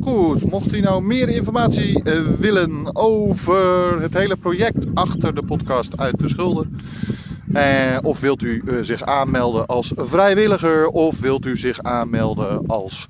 Goed, 0.00 0.50
mocht 0.50 0.74
u 0.74 0.80
nou 0.80 1.02
meer 1.02 1.28
informatie 1.28 2.04
uh, 2.04 2.26
willen 2.26 2.96
over 2.96 4.00
het 4.00 4.14
hele 4.14 4.36
project 4.36 4.86
achter 4.94 5.34
de 5.34 5.42
podcast 5.42 5.98
uit 5.98 6.18
de 6.18 6.28
schulden. 6.28 6.76
Uh, 7.52 7.98
of 8.02 8.20
wilt 8.20 8.42
u 8.42 8.62
uh, 8.64 8.82
zich 8.82 9.02
aanmelden 9.02 9.66
als 9.66 9.92
vrijwilliger 9.96 10.86
of 10.86 11.20
wilt 11.20 11.46
u 11.46 11.56
zich 11.56 11.78
aanmelden 11.78 12.66
als 12.66 13.08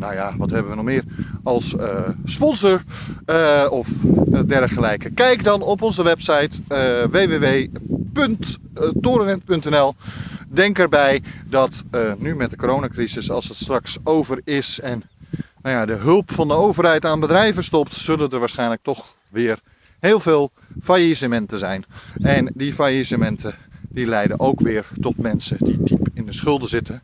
nou 0.00 0.14
ja, 0.14 0.34
wat 0.36 0.50
hebben 0.50 0.70
we 0.70 0.76
nog 0.76 0.84
meer? 0.84 1.04
Als 1.42 1.74
uh, 1.74 2.08
sponsor 2.24 2.82
uh, 3.26 3.66
of 3.70 3.88
dergelijke. 4.46 5.10
Kijk 5.10 5.44
dan 5.44 5.62
op 5.62 5.82
onze 5.82 6.02
website 6.02 6.58
www.torenent.nl 7.10 9.94
Denk 10.48 10.78
erbij 10.78 11.22
dat 11.46 11.84
nu 12.18 12.36
met 12.36 12.50
de 12.50 12.56
coronacrisis, 12.56 13.30
als 13.30 13.48
het 13.48 13.56
straks 13.56 13.98
over 14.04 14.40
is 14.44 14.80
en 14.80 15.02
nou 15.62 15.76
ja, 15.76 15.86
de 15.86 15.92
hulp 15.92 16.32
van 16.32 16.48
de 16.48 16.54
overheid 16.54 17.04
aan 17.04 17.20
bedrijven 17.20 17.64
stopt, 17.64 17.94
zullen 17.94 18.30
er 18.30 18.38
waarschijnlijk 18.38 18.82
toch 18.82 19.14
weer 19.30 19.58
heel 19.98 20.20
veel 20.20 20.50
faillissementen 20.80 21.58
zijn. 21.58 21.84
En 22.22 22.52
die 22.54 22.72
faillissementen 22.72 23.54
die 23.88 24.06
leiden 24.06 24.40
ook 24.40 24.60
weer 24.60 24.86
tot 25.00 25.16
mensen 25.16 25.56
die 25.60 25.82
diep 25.82 26.08
in 26.14 26.24
de 26.24 26.32
schulden 26.32 26.68
zitten. 26.68 27.02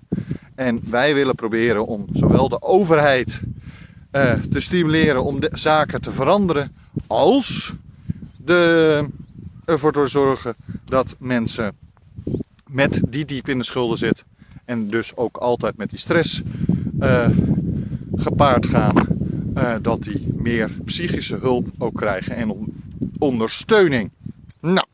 En 0.57 0.81
wij 0.91 1.15
willen 1.15 1.35
proberen 1.35 1.87
om 1.87 2.07
zowel 2.13 2.49
de 2.49 2.63
overheid 2.63 3.41
uh, 4.13 4.33
te 4.33 4.61
stimuleren 4.61 5.25
om 5.25 5.41
de 5.41 5.51
zaken 5.53 6.01
te 6.01 6.11
veranderen, 6.11 6.73
als 7.07 7.75
de, 8.37 9.05
ervoor 9.65 9.93
te 9.93 10.07
zorgen 10.07 10.55
dat 10.85 11.17
mensen 11.19 11.73
met 12.67 13.01
die 13.09 13.25
diep 13.25 13.49
in 13.49 13.59
de 13.59 13.65
schulden 13.65 13.99
zitten 13.99 14.25
en 14.65 14.89
dus 14.89 15.17
ook 15.17 15.37
altijd 15.37 15.77
met 15.77 15.91
die 15.91 15.99
stress 15.99 16.43
uh, 17.01 17.29
gepaard 18.15 18.67
gaan, 18.67 19.07
uh, 19.55 19.75
dat 19.83 20.03
die 20.03 20.35
meer 20.37 20.71
psychische 20.85 21.37
hulp 21.37 21.69
ook 21.79 21.95
krijgen 21.95 22.37
en 22.37 22.75
ondersteuning. 23.19 24.11
Nou, 24.61 24.87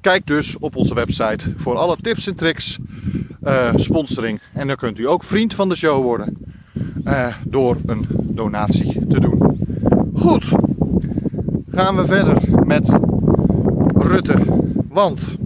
kijk 0.00 0.26
dus 0.26 0.58
op 0.58 0.76
onze 0.76 0.94
website 0.94 1.52
voor 1.56 1.76
alle 1.76 1.96
tips 1.96 2.26
en 2.26 2.34
tricks, 2.34 2.78
uh, 3.46 3.70
sponsoring. 3.74 4.40
En 4.52 4.66
dan 4.66 4.76
kunt 4.76 4.98
u 4.98 5.08
ook 5.08 5.24
vriend 5.24 5.54
van 5.54 5.68
de 5.68 5.76
show 5.76 6.02
worden 6.02 6.36
uh, 7.04 7.34
door 7.44 7.76
een 7.86 8.06
donatie 8.10 9.06
te 9.06 9.20
doen. 9.20 9.58
Goed, 10.14 10.48
gaan 11.70 11.96
we 11.96 12.06
verder 12.06 12.66
met 12.66 12.98
Rutte. 13.94 14.38
Want 14.88 15.36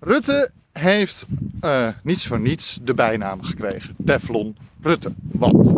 Rutte 0.00 0.50
heeft 0.72 1.26
uh, 1.64 1.86
niets 2.02 2.26
voor 2.26 2.40
niets 2.40 2.80
de 2.84 2.94
bijnaam 2.94 3.42
gekregen: 3.42 3.94
Teflon 4.04 4.56
Rutte. 4.82 5.12
Want 5.32 5.72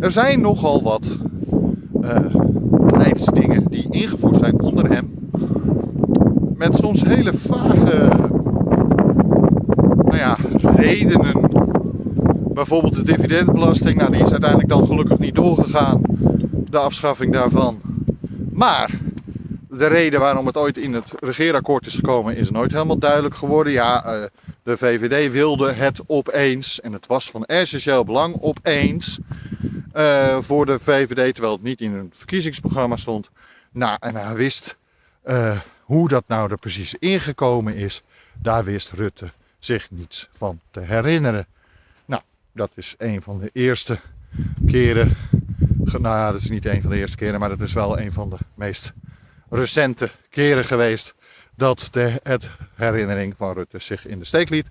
er 0.00 0.10
zijn 0.10 0.40
nogal 0.40 0.82
wat 0.82 1.16
beleidsdingen 2.70 3.64
die 3.64 3.86
ingevoerd 3.90 4.36
zijn 4.36 4.60
onder 4.60 4.90
hem. 4.90 5.28
Met 6.56 6.76
soms 6.76 7.02
hele 7.02 7.32
vage 7.32 8.30
ja, 10.22 10.36
redenen. 10.76 11.50
Bijvoorbeeld 12.54 12.94
de 12.94 13.02
dividendbelasting. 13.02 13.98
Nou, 13.98 14.12
die 14.12 14.22
is 14.22 14.30
uiteindelijk 14.30 14.68
dan 14.68 14.86
gelukkig 14.86 15.18
niet 15.18 15.34
doorgegaan. 15.34 16.00
De 16.70 16.78
afschaffing 16.78 17.32
daarvan. 17.32 17.80
Maar 18.52 18.90
de 19.68 19.86
reden 19.86 20.20
waarom 20.20 20.46
het 20.46 20.56
ooit 20.56 20.76
in 20.76 20.92
het 20.94 21.12
regeerakkoord 21.20 21.86
is 21.86 21.94
gekomen 21.94 22.36
is 22.36 22.50
nooit 22.50 22.72
helemaal 22.72 22.98
duidelijk 22.98 23.34
geworden. 23.34 23.72
Ja, 23.72 24.16
uh, 24.16 24.24
de 24.62 24.76
VVD 24.76 25.32
wilde 25.32 25.72
het 25.72 26.00
opeens. 26.06 26.80
En 26.80 26.92
het 26.92 27.06
was 27.06 27.30
van 27.30 27.44
essentieel 27.44 28.04
belang 28.04 28.36
opeens. 28.40 29.18
Uh, 29.96 30.38
voor 30.40 30.66
de 30.66 30.78
VVD, 30.78 31.34
terwijl 31.34 31.54
het 31.54 31.62
niet 31.62 31.80
in 31.80 31.92
hun 31.92 32.10
verkiezingsprogramma 32.14 32.96
stond. 32.96 33.30
Nou, 33.72 33.96
en 34.00 34.16
hij 34.16 34.34
wist 34.34 34.76
uh, 35.26 35.58
hoe 35.82 36.08
dat 36.08 36.24
nou 36.26 36.50
er 36.50 36.58
precies 36.58 36.94
ingekomen 36.94 37.74
is. 37.74 38.02
Daar 38.42 38.64
wist 38.64 38.92
Rutte 38.92 39.28
zich 39.64 39.90
niets 39.90 40.28
van 40.32 40.60
te 40.70 40.80
herinneren. 40.80 41.46
Nou, 42.04 42.22
dat 42.52 42.70
is 42.74 42.94
een 42.98 43.22
van 43.22 43.38
de 43.38 43.50
eerste 43.52 43.98
keren. 44.66 45.16
Nou 45.84 46.02
ja, 46.02 46.32
dat 46.32 46.40
is 46.40 46.50
niet 46.50 46.66
een 46.66 46.82
van 46.82 46.90
de 46.90 46.96
eerste 46.96 47.16
keren, 47.16 47.40
maar 47.40 47.48
dat 47.48 47.60
is 47.60 47.72
wel 47.72 47.98
een 47.98 48.12
van 48.12 48.30
de 48.30 48.36
meest 48.54 48.92
recente 49.50 50.10
keren 50.30 50.64
geweest 50.64 51.14
dat 51.54 51.88
de 51.90 52.20
het 52.22 52.50
herinnering 52.74 53.36
van 53.36 53.52
Rutte 53.52 53.78
zich 53.78 54.06
in 54.06 54.18
de 54.18 54.24
steek 54.24 54.48
liet. 54.48 54.66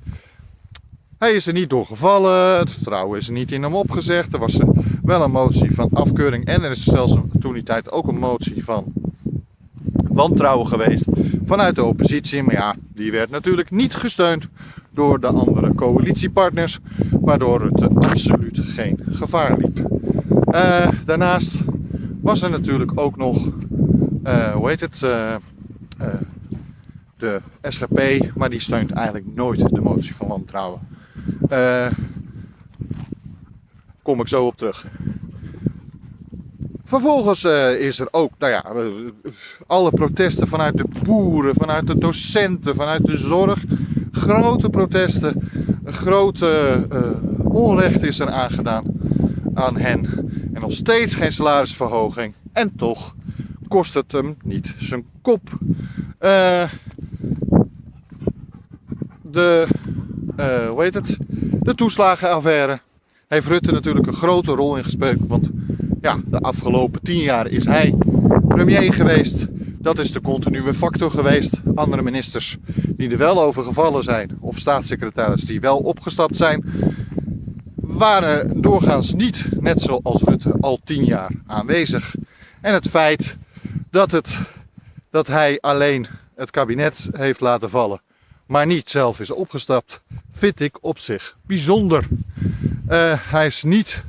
Hij 1.18 1.32
is 1.32 1.48
er 1.48 1.54
niet 1.54 1.70
door 1.70 1.86
gevallen, 1.86 2.58
het 2.58 2.72
vertrouwen 2.72 3.20
is 3.20 3.28
er 3.28 3.34
niet 3.34 3.52
in 3.52 3.64
hem 3.64 3.76
opgezegd. 3.76 4.34
Er 4.34 4.40
was 4.40 4.60
wel 5.04 5.24
een 5.24 5.32
motie 5.32 5.74
van 5.74 5.90
afkeuring 5.94 6.46
en 6.46 6.64
er 6.64 6.72
is 6.72 6.84
zelfs 6.84 7.18
toen 7.40 7.54
die 7.54 7.64
tijd 7.64 7.92
ook 7.92 8.08
een 8.08 8.20
motie 8.20 8.64
van 8.64 8.94
wantrouwen 9.92 10.68
geweest 10.68 11.06
vanuit 11.46 11.76
de 11.76 11.84
oppositie. 11.84 12.44
Maar 12.44 12.56
ja, 12.56 12.76
die 12.94 13.12
werd 13.12 13.30
natuurlijk 13.30 13.72
niet 13.72 13.96
gesteund 13.96 14.50
door 14.94 15.20
de 15.20 15.28
andere 15.28 15.76
coalitiepartners, 15.76 16.80
waardoor 17.12 17.60
Rutte 17.60 17.90
absoluut 17.90 18.60
geen 18.60 19.00
gevaar 19.12 19.58
liep. 19.58 19.78
Uh, 20.52 20.88
daarnaast 21.06 21.62
was 22.22 22.42
er 22.42 22.50
natuurlijk 22.50 23.00
ook 23.00 23.18
nog, 23.18 23.50
uh, 24.24 24.54
hoe 24.54 24.70
heet 24.70 24.82
het, 24.82 25.02
uh, 25.04 25.36
de 27.18 27.42
SGP, 27.62 28.30
maar 28.36 28.50
die 28.50 28.60
steunt 28.60 28.92
eigenlijk 28.92 29.36
nooit 29.36 29.70
de 29.70 29.82
motie 29.82 30.16
van 30.16 30.28
wantrouwen. 30.28 30.80
kom 34.02 34.20
ik 34.20 34.28
zo 34.28 34.46
op 34.46 34.58
terug. 34.58 34.86
Vervolgens 36.84 37.44
is 37.80 38.00
er 38.00 38.08
ook, 38.12 38.32
nou 38.40 38.52
ja, 38.52 38.66
alle 39.68 39.92
protesten 39.92 40.48
vanuit 40.48 40.78
de 40.78 40.86
boeren, 41.04 41.56
vanuit 41.56 41.88
de 41.88 41.98
docenten, 41.98 42.76
vanuit 42.76 43.06
de 43.06 43.18
zorg. 43.18 43.64
Grote 44.32 44.70
protesten, 44.70 45.50
grote 45.86 46.86
uh, 46.94 47.54
onrecht 47.54 48.04
is 48.04 48.20
er 48.20 48.30
aangedaan 48.30 48.84
aan 49.54 49.78
hen. 49.78 50.06
En 50.54 50.62
nog 50.62 50.72
steeds 50.72 51.16
geen 51.16 51.32
salarisverhoging. 51.32 52.34
En 52.54 52.76
toch 52.76 53.16
kost 53.68 53.94
het 53.94 54.12
hem 54.12 54.36
niet 54.44 54.74
zijn 54.78 55.06
kop. 55.22 55.50
Uh, 56.20 56.64
de, 59.22 59.68
hoe 60.70 60.84
heet 60.84 60.94
het? 60.94 61.18
De 61.62 61.76
toeslagenaffaire 61.76 62.80
heeft 63.28 63.48
Rutte 63.48 63.72
natuurlijk 63.72 64.08
een 64.08 64.14
grote 64.14 64.52
rol 64.52 64.78
in 64.78 64.84
gespeeld. 64.84 65.28
Want 65.28 65.50
ja, 66.02 66.18
de 66.26 66.40
afgelopen 66.40 67.02
tien 67.02 67.22
jaar 67.22 67.48
is 67.48 67.66
hij 67.66 67.96
premier 68.48 68.94
geweest. 68.94 69.48
Dat 69.82 70.00
is 70.00 70.12
de 70.12 70.22
continue 70.22 70.74
factor 70.74 71.12
geweest. 71.12 71.54
Andere 71.76 72.02
ministers 72.02 72.58
die 72.88 73.10
er 73.10 73.18
wel 73.18 73.42
over 73.42 73.64
gevallen 73.64 74.04
zijn, 74.04 74.38
of 74.40 74.58
staatssecretaris 74.58 75.46
die 75.46 75.60
wel 75.60 75.78
opgestapt 75.78 76.38
zijn, 76.38 76.64
waren 77.76 78.62
doorgaans 78.62 79.14
niet, 79.14 79.46
net 79.60 79.82
zoals 79.82 80.22
Rutte, 80.22 80.54
al 80.60 80.80
tien 80.84 81.04
jaar 81.04 81.32
aanwezig. 81.48 82.16
En 82.62 82.74
het 82.74 82.88
feit 82.88 83.36
dat, 83.90 84.12
het, 84.12 84.38
dat 85.10 85.28
hij 85.28 85.60
alleen 85.60 86.08
het 86.36 86.52
kabinet 86.52 87.10
heeft 87.12 87.40
laten 87.40 87.70
vallen, 87.70 88.02
maar 88.46 88.66
niet 88.66 88.90
zelf 88.90 89.20
is 89.20 89.32
opgestapt, 89.32 90.02
vind 90.32 90.60
ik 90.60 90.78
op 90.82 91.00
zich 91.00 91.38
bijzonder. 91.46 92.08
Uh, 92.90 93.14
hij 93.18 93.46
is 93.46 93.64
niet 93.64 94.04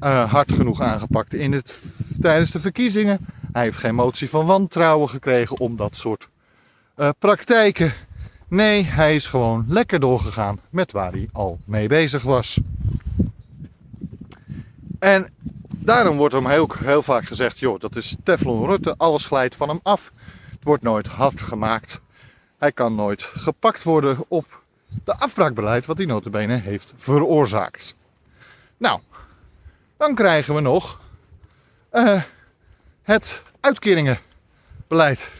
uh, 0.00 0.32
hard 0.32 0.52
genoeg 0.52 0.80
aangepakt 0.80 1.34
in 1.34 1.52
het, 1.52 1.82
tijdens 2.20 2.50
de 2.50 2.60
verkiezingen. 2.60 3.18
Hij 3.56 3.64
heeft 3.64 3.78
geen 3.78 3.94
motie 3.94 4.30
van 4.30 4.46
wantrouwen 4.46 5.08
gekregen 5.08 5.58
om 5.58 5.76
dat 5.76 5.96
soort 5.96 6.28
uh, 6.96 7.08
praktijken. 7.18 7.92
Nee, 8.48 8.82
hij 8.82 9.14
is 9.14 9.26
gewoon 9.26 9.64
lekker 9.68 10.00
doorgegaan 10.00 10.60
met 10.70 10.92
waar 10.92 11.12
hij 11.12 11.28
al 11.32 11.58
mee 11.64 11.88
bezig 11.88 12.22
was. 12.22 12.60
En 14.98 15.28
daarom 15.76 16.16
wordt 16.16 16.34
hem 16.34 16.46
heel, 16.46 16.70
heel 16.78 17.02
vaak 17.02 17.24
gezegd: 17.24 17.58
joh, 17.58 17.80
dat 17.80 17.96
is 17.96 18.16
Teflon 18.24 18.66
Rutte, 18.66 18.94
alles 18.96 19.24
glijdt 19.24 19.56
van 19.56 19.68
hem 19.68 19.80
af. 19.82 20.12
Het 20.50 20.64
wordt 20.64 20.82
nooit 20.82 21.06
hard 21.06 21.42
gemaakt. 21.42 22.00
Hij 22.58 22.72
kan 22.72 22.94
nooit 22.94 23.22
gepakt 23.22 23.82
worden 23.82 24.24
op 24.28 24.62
de 25.04 25.16
afbraakbeleid 25.18 25.86
wat 25.86 25.96
hij 25.96 26.06
notabene 26.06 26.54
heeft 26.54 26.92
veroorzaakt. 26.96 27.94
Nou, 28.76 29.00
dan 29.96 30.14
krijgen 30.14 30.54
we 30.54 30.60
nog 30.60 31.00
uh, 31.92 32.22
het 33.02 33.42
uitkeringenbeleid. 33.66 35.30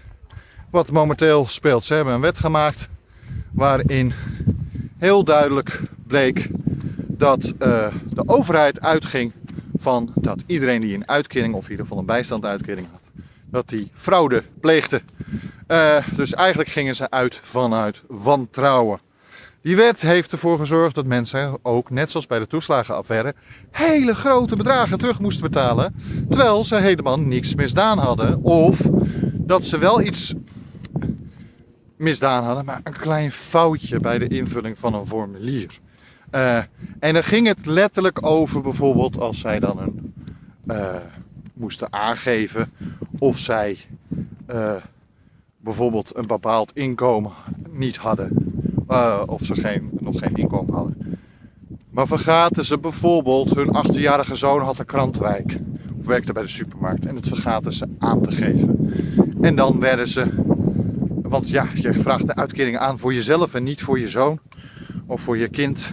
Wat 0.70 0.90
momenteel 0.90 1.46
speelt. 1.46 1.84
Ze 1.84 1.94
hebben 1.94 2.14
een 2.14 2.20
wet 2.20 2.38
gemaakt 2.38 2.88
waarin 3.52 4.12
heel 4.98 5.24
duidelijk 5.24 5.80
bleek 6.06 6.48
dat 6.96 7.44
uh, 7.44 7.86
de 8.04 8.28
overheid 8.28 8.80
uitging 8.80 9.32
van 9.76 10.12
dat 10.14 10.42
iedereen 10.46 10.80
die 10.80 10.94
een 10.94 11.08
uitkering 11.08 11.54
of 11.54 11.64
in 11.64 11.70
ieder 11.70 11.84
geval 11.84 12.00
een 12.00 12.06
bijstandsuitkering 12.06 12.86
had, 12.90 13.00
dat 13.44 13.68
die 13.68 13.90
fraude 13.94 14.42
pleegde. 14.60 15.02
Uh, 15.68 15.96
dus 16.16 16.34
eigenlijk 16.34 16.68
gingen 16.68 16.96
ze 16.96 17.10
uit 17.10 17.40
vanuit 17.42 18.02
wantrouwen. 18.06 18.98
Die 19.66 19.76
wet 19.76 20.00
heeft 20.00 20.32
ervoor 20.32 20.58
gezorgd 20.58 20.94
dat 20.94 21.06
mensen 21.06 21.58
ook, 21.62 21.90
net 21.90 22.10
zoals 22.10 22.26
bij 22.26 22.38
de 22.38 22.46
toeslagenaffaire, 22.46 23.34
hele 23.70 24.14
grote 24.14 24.56
bedragen 24.56 24.98
terug 24.98 25.20
moesten 25.20 25.42
betalen. 25.42 25.94
Terwijl 26.28 26.64
ze 26.64 26.76
helemaal 26.76 27.18
niks 27.20 27.54
misdaan 27.54 27.98
hadden. 27.98 28.42
Of 28.42 28.90
dat 29.32 29.64
ze 29.64 29.78
wel 29.78 30.02
iets 30.02 30.34
misdaan 31.96 32.44
hadden, 32.44 32.64
maar 32.64 32.80
een 32.82 32.92
klein 32.92 33.32
foutje 33.32 34.00
bij 34.00 34.18
de 34.18 34.28
invulling 34.28 34.78
van 34.78 34.94
een 34.94 35.06
formulier. 35.06 35.78
Uh, 36.34 36.56
en 36.98 37.12
dan 37.14 37.22
ging 37.22 37.46
het 37.46 37.66
letterlijk 37.66 38.26
over 38.26 38.62
bijvoorbeeld 38.62 39.20
als 39.20 39.40
zij 39.40 39.60
dan 39.60 39.78
een 39.78 40.14
uh, 40.66 40.94
moesten 41.52 41.92
aangeven 41.92 42.72
of 43.18 43.38
zij 43.38 43.78
uh, 44.50 44.74
bijvoorbeeld 45.56 46.16
een 46.16 46.26
bepaald 46.26 46.70
inkomen 46.74 47.32
niet 47.70 47.96
hadden 47.96 48.46
eh, 48.86 49.22
of 49.26 49.44
ze 49.44 49.54
geen, 49.54 49.90
nog 50.00 50.18
geen 50.18 50.34
inkomen 50.34 50.74
hadden. 50.74 51.18
Maar 51.90 52.06
vergaten 52.06 52.64
ze 52.64 52.78
bijvoorbeeld, 52.78 53.54
hun 53.54 53.70
achtjarige 53.70 54.34
zoon 54.34 54.60
had 54.60 54.78
een 54.78 54.84
krantenwijk. 54.84 55.58
Of 55.98 56.06
werkte 56.06 56.32
bij 56.32 56.42
de 56.42 56.48
supermarkt. 56.48 57.06
En 57.06 57.16
het 57.16 57.28
vergaten 57.28 57.72
ze 57.72 57.88
aan 57.98 58.22
te 58.22 58.30
geven. 58.30 58.92
En 59.40 59.56
dan 59.56 59.80
werden 59.80 60.08
ze, 60.08 60.26
want 61.22 61.48
ja, 61.48 61.68
je 61.74 61.94
vraagt 61.94 62.26
de 62.26 62.34
uitkering 62.34 62.78
aan 62.78 62.98
voor 62.98 63.14
jezelf 63.14 63.54
en 63.54 63.62
niet 63.62 63.82
voor 63.82 63.98
je 63.98 64.08
zoon 64.08 64.38
of 65.06 65.20
voor 65.20 65.36
je 65.36 65.48
kind. 65.48 65.90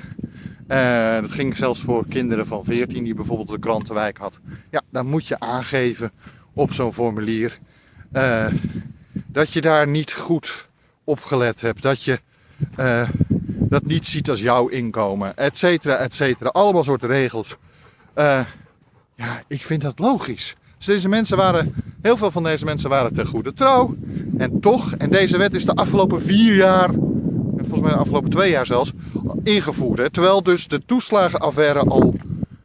Uh, 0.67 1.21
dat 1.21 1.32
ging 1.32 1.58
zelfs 1.58 1.82
voor 1.82 2.08
kinderen 2.08 2.47
van 2.47 2.63
14 2.63 3.03
die 3.03 3.13
bijvoorbeeld 3.13 3.49
de 3.49 3.60
krantenwijk 3.60 4.17
had. 4.17 4.39
Ja, 4.69 4.82
dan 4.89 5.08
moet 5.08 5.27
je 5.27 5.39
aangeven 5.39 6.12
op 6.53 6.73
zo'n 6.73 6.93
formulier 6.93 7.60
uh, 8.13 8.47
dat 9.27 9.51
je 9.53 9.62
daar 9.62 9.88
niet 9.88 10.13
goed 10.13 10.67
op 11.03 11.21
gelet 11.21 11.62
hebt. 11.62 11.82
Dat 11.82 12.03
je 12.03 12.19
uh, 12.80 13.10
dat 13.60 13.86
niet 13.86 14.08
ziet 14.08 14.30
als 14.30 14.41
jouw 14.41 14.67
inkomen, 14.67 15.38
et 15.38 15.58
cetera, 15.58 15.95
et 15.95 16.13
cetera. 16.13 16.49
Allemaal 16.49 16.84
soorten 16.84 17.08
regels. 17.10 17.56
ja, 19.15 19.41
ik 19.47 19.65
vind 19.65 19.82
dat 19.82 19.99
logisch. 19.99 20.56
Dus 20.78 20.86
deze 20.86 21.10
mensen 21.10 21.38
waren, 21.38 21.73
heel 22.02 22.17
veel 22.17 22.32
van 22.32 22.43
deze 22.43 22.65
mensen 22.65 22.89
waren 22.89 23.13
ten 23.13 23.28
goede 23.28 23.54
trouw. 23.54 23.95
En 24.38 24.60
toch, 24.60 24.93
en 24.93 25.10
deze 25.10 25.38
wet 25.38 25.54
is 25.54 25.65
de 25.65 25.73
afgelopen 25.73 26.21
vier 26.21 26.56
jaar 26.56 26.89
volgens 27.67 27.82
mij 27.82 27.91
de 27.91 27.97
afgelopen 27.97 28.30
twee 28.30 28.52
jaar 28.52 28.65
zelfs, 28.65 28.91
ingevoerd. 29.43 29.99
Hè? 29.99 30.10
Terwijl 30.10 30.43
dus 30.43 30.67
de 30.67 30.82
toeslagenaffaire 30.86 31.80
al 31.80 32.15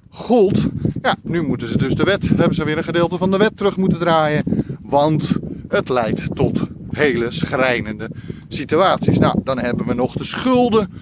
gold. 0.08 0.66
Ja, 1.02 1.16
nu 1.22 1.42
moeten 1.42 1.68
ze 1.68 1.78
dus 1.78 1.94
de 1.94 2.04
wet, 2.04 2.28
hebben 2.28 2.54
ze 2.54 2.64
weer 2.64 2.78
een 2.78 2.84
gedeelte 2.84 3.18
van 3.18 3.30
de 3.30 3.36
wet 3.36 3.56
terug 3.56 3.76
moeten 3.76 3.98
draaien. 3.98 4.42
Want 4.82 5.30
het 5.68 5.88
leidt 5.88 6.36
tot 6.36 6.62
hele 6.90 7.30
schrijnende 7.30 8.10
situaties. 8.48 9.18
Nou, 9.18 9.40
dan 9.44 9.58
hebben 9.58 9.86
we 9.86 9.94
nog 9.94 10.12
de 10.12 10.24
schulden. 10.24 10.92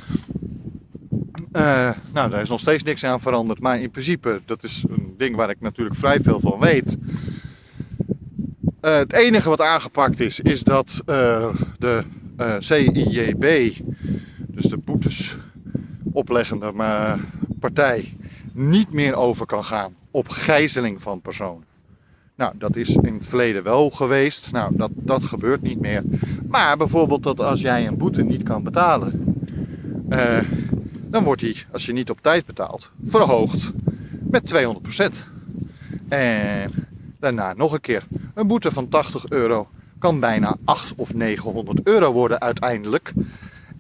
Uh, 1.53 1.91
nou, 2.13 2.31
daar 2.31 2.41
is 2.41 2.49
nog 2.49 2.61
steeds 2.61 2.83
niks 2.83 3.05
aan 3.05 3.21
veranderd. 3.21 3.61
Maar 3.61 3.81
in 3.81 3.91
principe, 3.91 4.41
dat 4.45 4.63
is 4.63 4.85
een 4.89 5.15
ding 5.19 5.37
waar 5.37 5.51
ik 5.51 5.61
natuurlijk 5.61 5.97
vrij 5.97 6.21
veel 6.21 6.41
van 6.41 6.59
weet. 6.61 6.97
Uh, 8.83 8.97
het 8.97 9.13
enige 9.13 9.49
wat 9.49 9.61
aangepakt 9.61 10.21
is, 10.21 10.41
is 10.41 10.63
dat 10.63 11.03
uh, 11.07 11.55
de 11.79 12.03
CIJB, 12.59 13.73
dus 14.39 14.65
de 14.65 14.79
boetes 14.85 15.37
opleggende 16.13 16.73
partij, 17.61 18.13
niet 18.53 18.93
meer 18.93 19.15
over 19.15 19.47
kan 19.47 19.65
gaan 19.65 19.95
op 20.11 20.29
gijzeling 20.29 21.03
van 21.03 21.21
personen. 21.21 21.65
Nou, 22.37 22.53
dat 22.59 22.77
is 22.77 22.97
in 22.97 23.15
het 23.15 23.27
verleden 23.27 23.63
wel 23.63 23.91
geweest. 23.91 24.53
Nou, 24.53 24.77
dat, 24.77 24.91
dat 24.95 25.25
gebeurt 25.25 25.63
niet 25.63 25.81
meer. 25.81 26.03
Maar 26.49 26.77
bijvoorbeeld 26.77 27.23
dat 27.23 27.41
als 27.41 27.61
jij 27.61 27.87
een 27.87 27.97
boete 27.97 28.23
niet 28.23 28.43
kan 28.43 28.63
betalen, 28.63 29.35
uh, 30.11 30.39
dan 31.11 31.25
wordt 31.25 31.41
die, 31.41 31.65
als 31.73 31.87
je 31.87 31.93
niet 31.93 32.11
op 32.11 32.19
tijd 32.23 32.47
betaalt, 32.47 32.91
verhoogd 33.05 33.71
met 34.21 34.55
200%. 34.55 35.13
En 36.09 36.71
daarna 37.21 37.53
nog 37.53 37.73
een 37.73 37.81
keer 37.81 38.07
een 38.35 38.47
boete 38.47 38.71
van 38.71 38.89
80 38.89 39.29
euro 39.29 39.69
kan 39.99 40.21
bijna 40.21 40.57
8 40.65 40.95
of 40.97 41.15
900 41.15 41.81
euro 41.83 42.13
worden 42.13 42.41
uiteindelijk. 42.41 43.13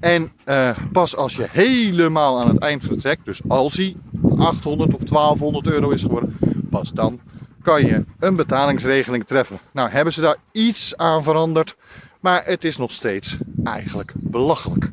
En 0.00 0.32
uh, 0.44 0.70
pas 0.92 1.16
als 1.16 1.36
je 1.36 1.46
helemaal 1.50 2.40
aan 2.40 2.48
het 2.48 2.58
eind 2.58 2.82
vertrekt, 2.82 3.24
dus 3.24 3.40
als 3.48 3.76
hij 3.76 3.96
800 4.38 4.94
of 4.94 5.02
1200 5.02 5.66
euro 5.66 5.90
is 5.90 6.02
geworden, 6.02 6.36
pas 6.70 6.92
dan 6.92 7.20
kan 7.66 7.86
je 7.86 8.04
een 8.18 8.36
betalingsregeling 8.36 9.26
treffen. 9.26 9.58
Nou 9.72 9.90
hebben 9.90 10.12
ze 10.12 10.20
daar 10.20 10.36
iets 10.52 10.96
aan 10.96 11.22
veranderd, 11.22 11.76
maar 12.20 12.42
het 12.44 12.64
is 12.64 12.76
nog 12.76 12.90
steeds 12.90 13.36
eigenlijk 13.64 14.12
belachelijk. 14.14 14.90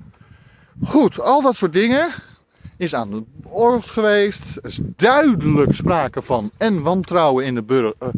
Goed, 0.84 1.20
al 1.20 1.42
dat 1.42 1.56
soort 1.56 1.74
dingen 1.74 2.10
is 2.78 2.96
aan 2.96 3.10
de 3.10 3.24
orde 3.44 3.88
geweest. 3.88 4.56
Er 4.56 4.66
is 4.66 4.80
duidelijk 4.96 5.74
sprake 5.74 6.22
van 6.22 6.52
en 6.58 6.82
wantrouwen 6.82 7.46
in 7.46 7.56
de 7.56 7.62
burger 7.62 8.12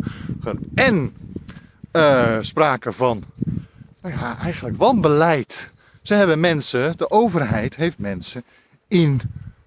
en 0.76 1.16
uh, 1.92 2.38
sprake 2.42 2.92
van 2.92 3.24
nou 4.02 4.14
ja, 4.14 4.38
eigenlijk 4.38 4.78
wanbeleid. 4.78 5.72
Ze 6.02 6.14
hebben 6.14 6.40
mensen, 6.40 6.98
de 6.98 7.12
overheid 7.12 7.76
heeft 7.76 8.00
mensen 8.00 8.44
in 8.88 9.22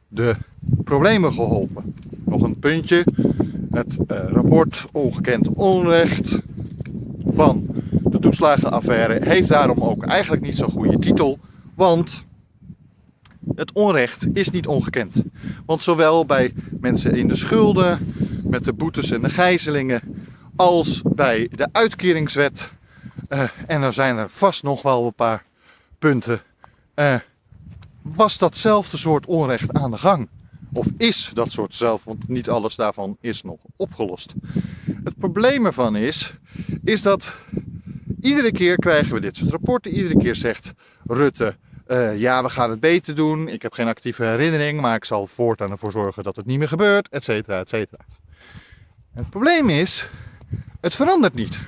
de 0.08 0.36
problemen 0.84 1.32
geholpen. 1.32 1.94
Nog 2.24 2.42
een 2.42 2.58
puntje. 2.58 3.04
Het 3.78 3.96
uh, 3.96 4.18
rapport 4.30 4.86
Ongekend 4.92 5.48
Onrecht 5.48 6.38
van 7.26 7.66
de 7.90 8.18
toeslagenaffaire 8.18 9.28
heeft 9.28 9.48
daarom 9.48 9.80
ook 9.80 10.06
eigenlijk 10.06 10.42
niet 10.42 10.56
zo'n 10.56 10.70
goede 10.70 10.98
titel. 10.98 11.38
Want 11.74 12.24
het 13.54 13.72
onrecht 13.72 14.26
is 14.32 14.50
niet 14.50 14.66
ongekend. 14.66 15.22
Want 15.66 15.82
zowel 15.82 16.26
bij 16.26 16.52
mensen 16.80 17.16
in 17.16 17.28
de 17.28 17.36
schulden, 17.36 17.98
met 18.42 18.64
de 18.64 18.72
boetes 18.72 19.10
en 19.10 19.20
de 19.20 19.30
gijzelingen, 19.30 20.00
als 20.56 21.02
bij 21.04 21.48
de 21.52 21.68
uitkeringswet. 21.72 22.68
Uh, 23.28 23.42
en 23.66 23.82
er 23.82 23.92
zijn 23.92 24.16
er 24.16 24.30
vast 24.30 24.62
nog 24.62 24.82
wel 24.82 25.06
een 25.06 25.14
paar 25.14 25.44
punten. 25.98 26.40
Uh, 26.94 27.14
was 28.02 28.38
datzelfde 28.38 28.96
soort 28.96 29.26
onrecht 29.26 29.72
aan 29.72 29.90
de 29.90 29.98
gang? 29.98 30.28
Of 30.78 30.86
is 30.96 31.30
dat 31.34 31.52
soort 31.52 31.74
zelf, 31.74 32.04
want 32.04 32.28
niet 32.28 32.48
alles 32.48 32.74
daarvan 32.76 33.16
is 33.20 33.42
nog 33.42 33.58
opgelost. 33.76 34.34
Het 35.04 35.18
probleem 35.18 35.66
ervan 35.66 35.96
is, 35.96 36.34
is 36.84 37.02
dat 37.02 37.34
iedere 38.20 38.52
keer 38.52 38.76
krijgen 38.76 39.14
we 39.14 39.20
dit 39.20 39.36
soort 39.36 39.50
rapporten. 39.50 39.92
Iedere 39.92 40.18
keer 40.18 40.34
zegt 40.34 40.72
Rutte, 41.06 41.54
uh, 41.88 42.18
ja, 42.18 42.42
we 42.42 42.48
gaan 42.48 42.70
het 42.70 42.80
beter 42.80 43.14
doen. 43.14 43.48
Ik 43.48 43.62
heb 43.62 43.72
geen 43.72 43.86
actieve 43.86 44.24
herinnering, 44.24 44.80
maar 44.80 44.96
ik 44.96 45.04
zal 45.04 45.26
voortaan 45.26 45.70
ervoor 45.70 45.92
zorgen 45.92 46.22
dat 46.22 46.36
het 46.36 46.46
niet 46.46 46.58
meer 46.58 46.68
gebeurt, 46.68 47.08
et 47.08 47.24
cetera, 47.24 47.58
et 47.58 47.68
cetera. 47.68 48.04
het 49.14 49.30
probleem 49.30 49.68
is, 49.68 50.08
het 50.80 50.94
verandert 50.94 51.34
niet. 51.34 51.60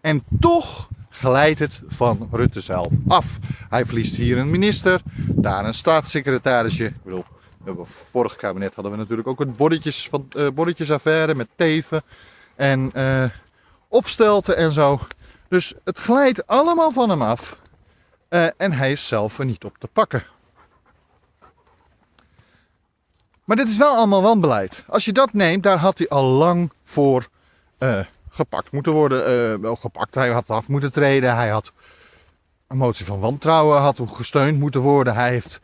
En 0.00 0.22
toch 0.40 0.88
glijdt 1.08 1.58
het 1.58 1.80
van 1.86 2.28
Rutte 2.32 2.60
zelf 2.60 2.92
af. 3.08 3.38
Hij 3.68 3.84
verliest 3.84 4.16
hier 4.16 4.38
een 4.38 4.50
minister, 4.50 5.00
daar 5.28 5.64
een 5.64 5.74
staatssecretarisje. 5.74 6.84
Ik 6.84 7.02
bedoel, 7.04 7.24
vorig 7.74 8.36
kabinet 8.36 8.74
hadden 8.74 8.92
we 8.92 8.98
natuurlijk 8.98 9.28
ook 9.28 9.40
een 9.40 9.56
bordetjes 9.56 10.08
van, 10.08 10.28
bordetjesaffaire 10.54 11.34
met 11.34 11.48
teven 11.56 12.02
en 12.56 12.90
uh, 12.94 13.24
opstelten 13.88 14.56
en 14.56 14.72
zo. 14.72 15.00
Dus 15.48 15.74
het 15.84 15.98
glijdt 15.98 16.46
allemaal 16.46 16.90
van 16.90 17.10
hem 17.10 17.22
af. 17.22 17.56
Uh, 18.30 18.46
en 18.56 18.72
hij 18.72 18.90
is 18.92 19.08
zelf 19.08 19.38
er 19.38 19.44
niet 19.44 19.64
op 19.64 19.76
te 19.78 19.88
pakken. 19.92 20.24
Maar 23.44 23.56
dit 23.56 23.68
is 23.68 23.76
wel 23.76 23.94
allemaal 23.94 24.22
wanbeleid. 24.22 24.84
Als 24.88 25.04
je 25.04 25.12
dat 25.12 25.32
neemt, 25.32 25.62
daar 25.62 25.78
had 25.78 25.98
hij 25.98 26.08
al 26.08 26.24
lang 26.24 26.72
voor 26.84 27.28
gepakt 28.30 28.72
moeten 28.72 28.92
worden. 28.92 29.76
Gepakt, 29.78 30.14
hij 30.14 30.30
had 30.30 30.50
af 30.50 30.68
moeten 30.68 30.92
treden. 30.92 31.34
Hij 31.34 31.48
had 31.48 31.72
een 32.66 32.76
motie 32.76 33.04
van 33.04 33.20
wantrouwen 33.20 33.80
had 33.80 34.00
gesteund 34.06 34.58
moeten 34.58 34.80
worden. 34.80 35.14
Hij 35.14 35.30
heeft 35.30 35.60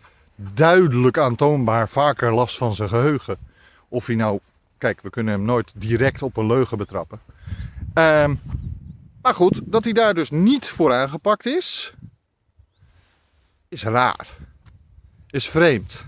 duidelijk 0.55 1.19
aantoonbaar 1.19 1.89
vaker 1.89 2.35
last 2.35 2.57
van 2.57 2.75
zijn 2.75 2.89
geheugen. 2.89 3.37
Of 3.89 4.07
hij 4.07 4.15
nou, 4.15 4.41
kijk, 4.79 5.01
we 5.03 5.11
kunnen 5.11 5.33
hem 5.33 5.45
nooit 5.45 5.73
direct 5.75 6.23
op 6.23 6.37
een 6.37 6.47
leugen 6.47 6.79
betrappen. 6.79 7.21
Uh, 7.95 8.31
maar 9.23 9.35
goed, 9.35 9.61
dat 9.65 9.85
hij 9.85 9.93
daar 9.93 10.15
dus 10.15 10.31
niet 10.31 10.69
voor 10.69 10.93
aangepakt 10.93 11.47
is, 11.47 11.93
is 13.69 13.83
raar. 13.83 14.27
Is 15.31 15.49
vreemd. 15.49 16.05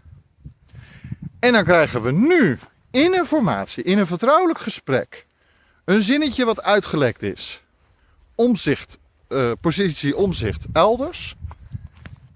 En 1.39 1.53
dan 1.53 1.65
krijgen 1.65 2.03
we 2.03 2.13
nu 2.13 2.59
in 2.91 3.15
informatie, 3.15 3.85
in 3.85 3.99
een 3.99 4.07
vertrouwelijk 4.07 4.59
gesprek, 4.59 5.27
een 5.85 6.03
zinnetje 6.03 6.45
wat 6.45 6.63
uitgelekt 6.63 7.23
is. 7.23 7.63
Omzicht, 8.35 8.99
uh, 9.29 9.53
positie 9.61 10.17
omzicht 10.17 10.67
elders. 10.73 11.37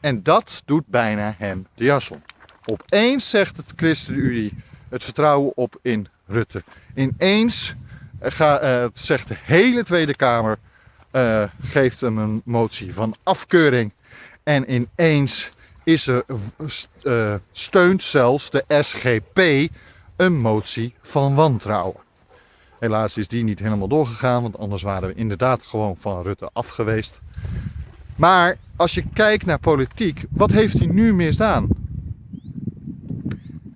En 0.09 0.23
dat 0.23 0.62
doet 0.64 0.87
bijna 0.87 1.35
hem 1.38 1.66
de 1.75 1.85
jas 1.85 2.11
om. 2.11 2.23
Opeens 2.64 3.31
zegt 3.31 3.57
het 3.57 3.73
ChristenUnie 3.77 4.62
het 4.88 5.05
vertrouwen 5.05 5.57
op 5.57 5.79
in 5.83 6.09
Rutte. 6.27 6.62
Ineens 6.94 7.75
ga, 8.21 8.83
uh, 8.83 8.88
zegt 8.92 9.29
de 9.29 9.37
hele 9.42 9.83
Tweede 9.83 10.16
Kamer, 10.16 10.59
geeft 11.61 12.01
hem 12.01 12.18
een 12.18 12.42
motie 12.44 12.94
van 12.94 13.14
afkeuring. 13.23 13.92
En 14.42 14.73
ineens 14.75 15.51
is 15.85 16.07
er, 16.07 16.25
steunt 17.53 18.03
zelfs 18.03 18.51
de 18.51 18.64
SGP 18.68 19.71
een 20.16 20.40
motie 20.40 20.94
van 21.03 21.35
wantrouwen. 21.35 22.01
Helaas 22.79 23.16
is 23.16 23.29
die 23.29 23.44
niet 23.44 23.59
helemaal 23.59 23.88
doorgegaan, 23.88 24.42
want 24.42 24.59
anders 24.59 24.83
waren 24.83 25.09
we 25.09 25.14
inderdaad 25.14 25.62
gewoon 25.62 25.97
van 25.97 26.23
Rutte 26.23 26.51
af 26.53 26.68
geweest. 26.68 27.21
Maar 28.18 28.57
als 28.76 28.94
je 28.94 29.04
kijkt 29.12 29.46
naar 29.46 29.59
politiek, 29.59 30.24
wat 30.31 30.50
heeft 30.50 30.78
hij 30.78 30.87
nu 30.87 31.14
misdaan? 31.14 31.68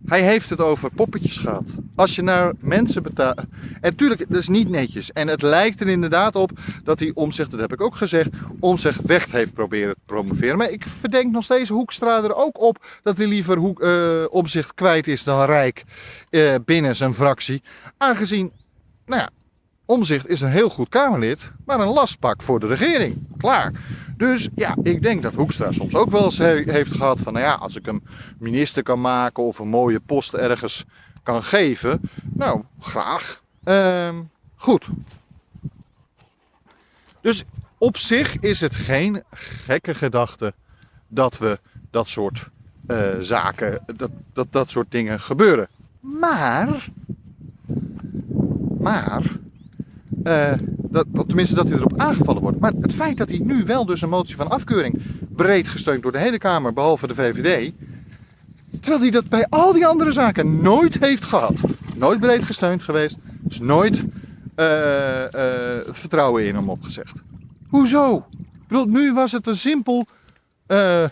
Hij 0.06 0.22
heeft 0.22 0.50
het 0.50 0.60
over 0.60 0.90
poppetjes 0.90 1.36
gehad. 1.36 1.74
Als 1.94 2.14
je 2.14 2.22
naar 2.22 2.52
mensen 2.58 3.02
betaalt. 3.02 3.40
En 3.80 3.96
tuurlijk, 3.96 4.28
dat 4.28 4.38
is 4.38 4.48
niet 4.48 4.68
netjes. 4.68 5.12
En 5.12 5.28
het 5.28 5.42
lijkt 5.42 5.80
er 5.80 5.88
inderdaad 5.88 6.36
op 6.36 6.50
dat 6.84 6.98
hij 6.98 7.10
omzicht, 7.14 7.50
dat 7.50 7.60
heb 7.60 7.72
ik 7.72 7.80
ook 7.80 7.96
gezegd, 7.96 8.30
omzicht 8.60 9.02
weg 9.02 9.30
heeft 9.30 9.54
proberen 9.54 9.94
te 9.94 10.00
promoveren. 10.06 10.58
Maar 10.58 10.70
ik 10.70 10.86
verdenk 10.86 11.32
nog 11.32 11.44
steeds 11.44 11.68
Hoekstra 11.68 12.22
er 12.22 12.34
ook 12.34 12.60
op 12.60 12.86
dat 13.02 13.18
hij 13.18 13.26
liever 13.26 13.58
uh, 13.58 14.24
omzicht 14.30 14.74
kwijt 14.74 15.06
is 15.06 15.24
dan 15.24 15.44
Rijk 15.44 15.84
uh, 16.30 16.54
binnen 16.64 16.96
zijn 16.96 17.14
fractie. 17.14 17.62
Aangezien, 17.96 18.52
nou 19.06 19.20
ja, 19.20 19.30
Omzicht 19.86 20.28
is 20.28 20.40
een 20.40 20.50
heel 20.50 20.68
goed 20.68 20.88
Kamerlid, 20.88 21.50
maar 21.64 21.80
een 21.80 21.92
lastpak 21.92 22.42
voor 22.42 22.60
de 22.60 22.66
regering. 22.66 23.26
Klaar. 23.38 23.72
Dus 24.16 24.48
ja, 24.54 24.76
ik 24.82 25.02
denk 25.02 25.22
dat 25.22 25.34
Hoekstra 25.34 25.72
soms 25.72 25.94
ook 25.94 26.10
wel 26.10 26.24
eens 26.24 26.38
heeft 26.38 26.92
gehad 26.92 27.20
van, 27.20 27.32
nou 27.32 27.44
ja, 27.44 27.54
als 27.54 27.76
ik 27.76 27.86
hem 27.86 28.02
minister 28.38 28.82
kan 28.82 29.00
maken 29.00 29.42
of 29.42 29.58
een 29.58 29.68
mooie 29.68 30.00
post 30.00 30.32
ergens 30.34 30.84
kan 31.22 31.42
geven, 31.42 32.00
nou, 32.32 32.62
graag. 32.78 33.42
Ehm, 33.64 34.16
goed. 34.56 34.88
Dus 37.20 37.44
op 37.78 37.96
zich 37.96 38.36
is 38.36 38.60
het 38.60 38.74
geen 38.74 39.22
gekke 39.30 39.94
gedachte 39.94 40.54
dat 41.08 41.38
we 41.38 41.58
dat 41.90 42.08
soort 42.08 42.48
uh, 42.88 43.08
zaken, 43.18 43.84
dat, 43.96 44.10
dat 44.32 44.46
dat 44.50 44.70
soort 44.70 44.90
dingen 44.90 45.20
gebeuren. 45.20 45.68
Maar, 46.00 46.88
maar, 48.80 49.22
uh, 50.24 50.52
dat, 50.92 51.06
tenminste 51.26 51.54
dat 51.54 51.68
hij 51.68 51.76
erop 51.76 52.00
aangevallen 52.00 52.42
wordt. 52.42 52.60
Maar 52.60 52.72
het 52.80 52.94
feit 52.94 53.16
dat 53.16 53.28
hij 53.28 53.38
nu 53.38 53.64
wel 53.64 53.86
dus 53.86 54.02
een 54.02 54.08
motie 54.08 54.36
van 54.36 54.50
afkeuring 54.50 55.02
breed 55.28 55.68
gesteund 55.68 56.02
door 56.02 56.12
de 56.12 56.18
hele 56.18 56.38
Kamer, 56.38 56.72
behalve 56.72 57.06
de 57.06 57.14
VVD. 57.14 57.72
Terwijl 58.80 59.02
hij 59.02 59.10
dat 59.10 59.28
bij 59.28 59.46
al 59.48 59.72
die 59.72 59.86
andere 59.86 60.12
zaken 60.12 60.62
nooit 60.62 60.98
heeft 60.98 61.24
gehad. 61.24 61.60
Nooit 61.96 62.20
breed 62.20 62.42
gesteund 62.42 62.82
geweest. 62.82 63.16
Dus 63.40 63.60
nooit 63.60 64.04
uh, 64.56 64.66
uh, 64.66 65.44
vertrouwen 65.84 66.46
in 66.46 66.54
hem 66.54 66.68
opgezegd. 66.68 67.22
Hoezo? 67.68 68.26
Ik 68.40 68.68
bedoel, 68.68 68.86
nu 68.86 69.12
was 69.12 69.32
het 69.32 69.46
een 69.46 69.56
simpel. 69.56 70.06
nou 70.66 71.10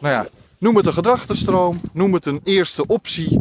ja, 0.00 0.26
noem 0.58 0.76
het 0.76 0.86
een 0.86 0.92
gedrachtenstroom. 0.92 1.76
Noem 1.92 2.14
het 2.14 2.26
een 2.26 2.40
eerste 2.44 2.86
optie. 2.86 3.38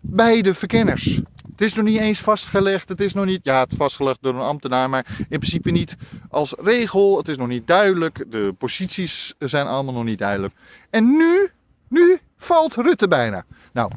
bij 0.00 0.42
de 0.42 0.54
verkenners. 0.54 1.20
Het 1.58 1.66
is 1.66 1.74
nog 1.74 1.84
niet 1.84 2.00
eens 2.00 2.20
vastgelegd. 2.20 2.88
Het 2.88 3.00
is 3.00 3.12
nog 3.12 3.24
niet, 3.24 3.40
ja, 3.42 3.60
het 3.60 3.74
vastgelegd 3.76 4.18
door 4.20 4.34
een 4.34 4.40
ambtenaar, 4.40 4.90
maar 4.90 5.06
in 5.18 5.38
principe 5.38 5.70
niet 5.70 5.96
als 6.28 6.54
regel. 6.58 7.18
Het 7.18 7.28
is 7.28 7.36
nog 7.36 7.48
niet 7.48 7.66
duidelijk. 7.66 8.24
De 8.28 8.54
posities 8.58 9.34
zijn 9.38 9.66
allemaal 9.66 9.94
nog 9.94 10.04
niet 10.04 10.18
duidelijk. 10.18 10.54
En 10.90 11.16
nu, 11.16 11.50
nu 11.88 12.18
valt 12.36 12.74
Rutte 12.74 13.08
bijna. 13.08 13.44
Nou, 13.72 13.92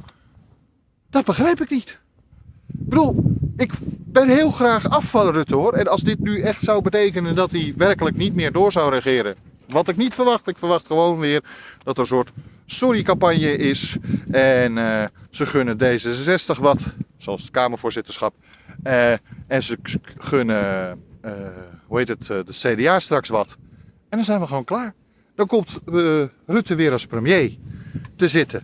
dat 1.10 1.26
begrijp 1.26 1.62
ik 1.62 1.70
niet. 1.70 2.02
Ik 2.68 2.90
bedoel, 2.90 3.36
ik 3.58 3.72
ben 4.06 4.30
heel 4.30 4.52
graag 4.52 4.90
af 4.90 5.10
van 5.10 5.32
Rutte 5.32 5.56
hoor. 5.56 5.74
En 5.74 5.88
als 5.88 6.02
dit 6.02 6.20
nu 6.20 6.42
echt 6.42 6.64
zou 6.64 6.82
betekenen 6.82 7.36
dat 7.36 7.52
hij 7.52 7.74
werkelijk 7.78 8.18
niet 8.18 8.36
meer 8.36 8.52
door 8.52 8.72
zou 8.72 8.92
regeren. 8.92 9.36
Wat 9.68 9.88
ik 9.88 9.98
niet 9.98 10.14
verwacht. 10.14 10.48
Ik 10.48 10.58
verwacht 10.58 10.88
gewoon 10.88 11.20
weer 11.20 11.44
dat 11.84 11.96
er 11.96 12.02
een 12.02 12.08
soort 12.08 12.32
sorry-campagne 12.66 13.56
is. 13.56 13.98
En 14.32 14.78
uh, 14.78 15.04
ze 15.30 15.46
gunnen 15.46 15.78
D66 15.78 16.60
wat 16.60 16.80
zoals 17.22 17.42
het 17.42 17.52
Kamervoorzitterschap. 17.52 18.36
Uh, 18.84 19.12
en 19.48 19.64
ze 19.64 19.78
gunnen, 20.18 21.00
uh, 21.26 21.32
hoe 21.86 21.98
heet 21.98 22.08
het, 22.08 22.26
de 22.26 22.46
CDA 22.48 23.00
straks 23.00 23.30
wat. 23.30 23.58
En 24.10 24.18
dan 24.18 24.24
zijn 24.24 24.40
we 24.40 24.48
gewoon 24.48 24.64
klaar. 24.64 24.94
Dan 25.36 25.48
komt 25.48 25.80
Rutte 26.46 26.76
weer 26.76 26.92
als 26.92 27.06
premier 27.06 27.58
te 28.16 28.28
zitten. 28.28 28.64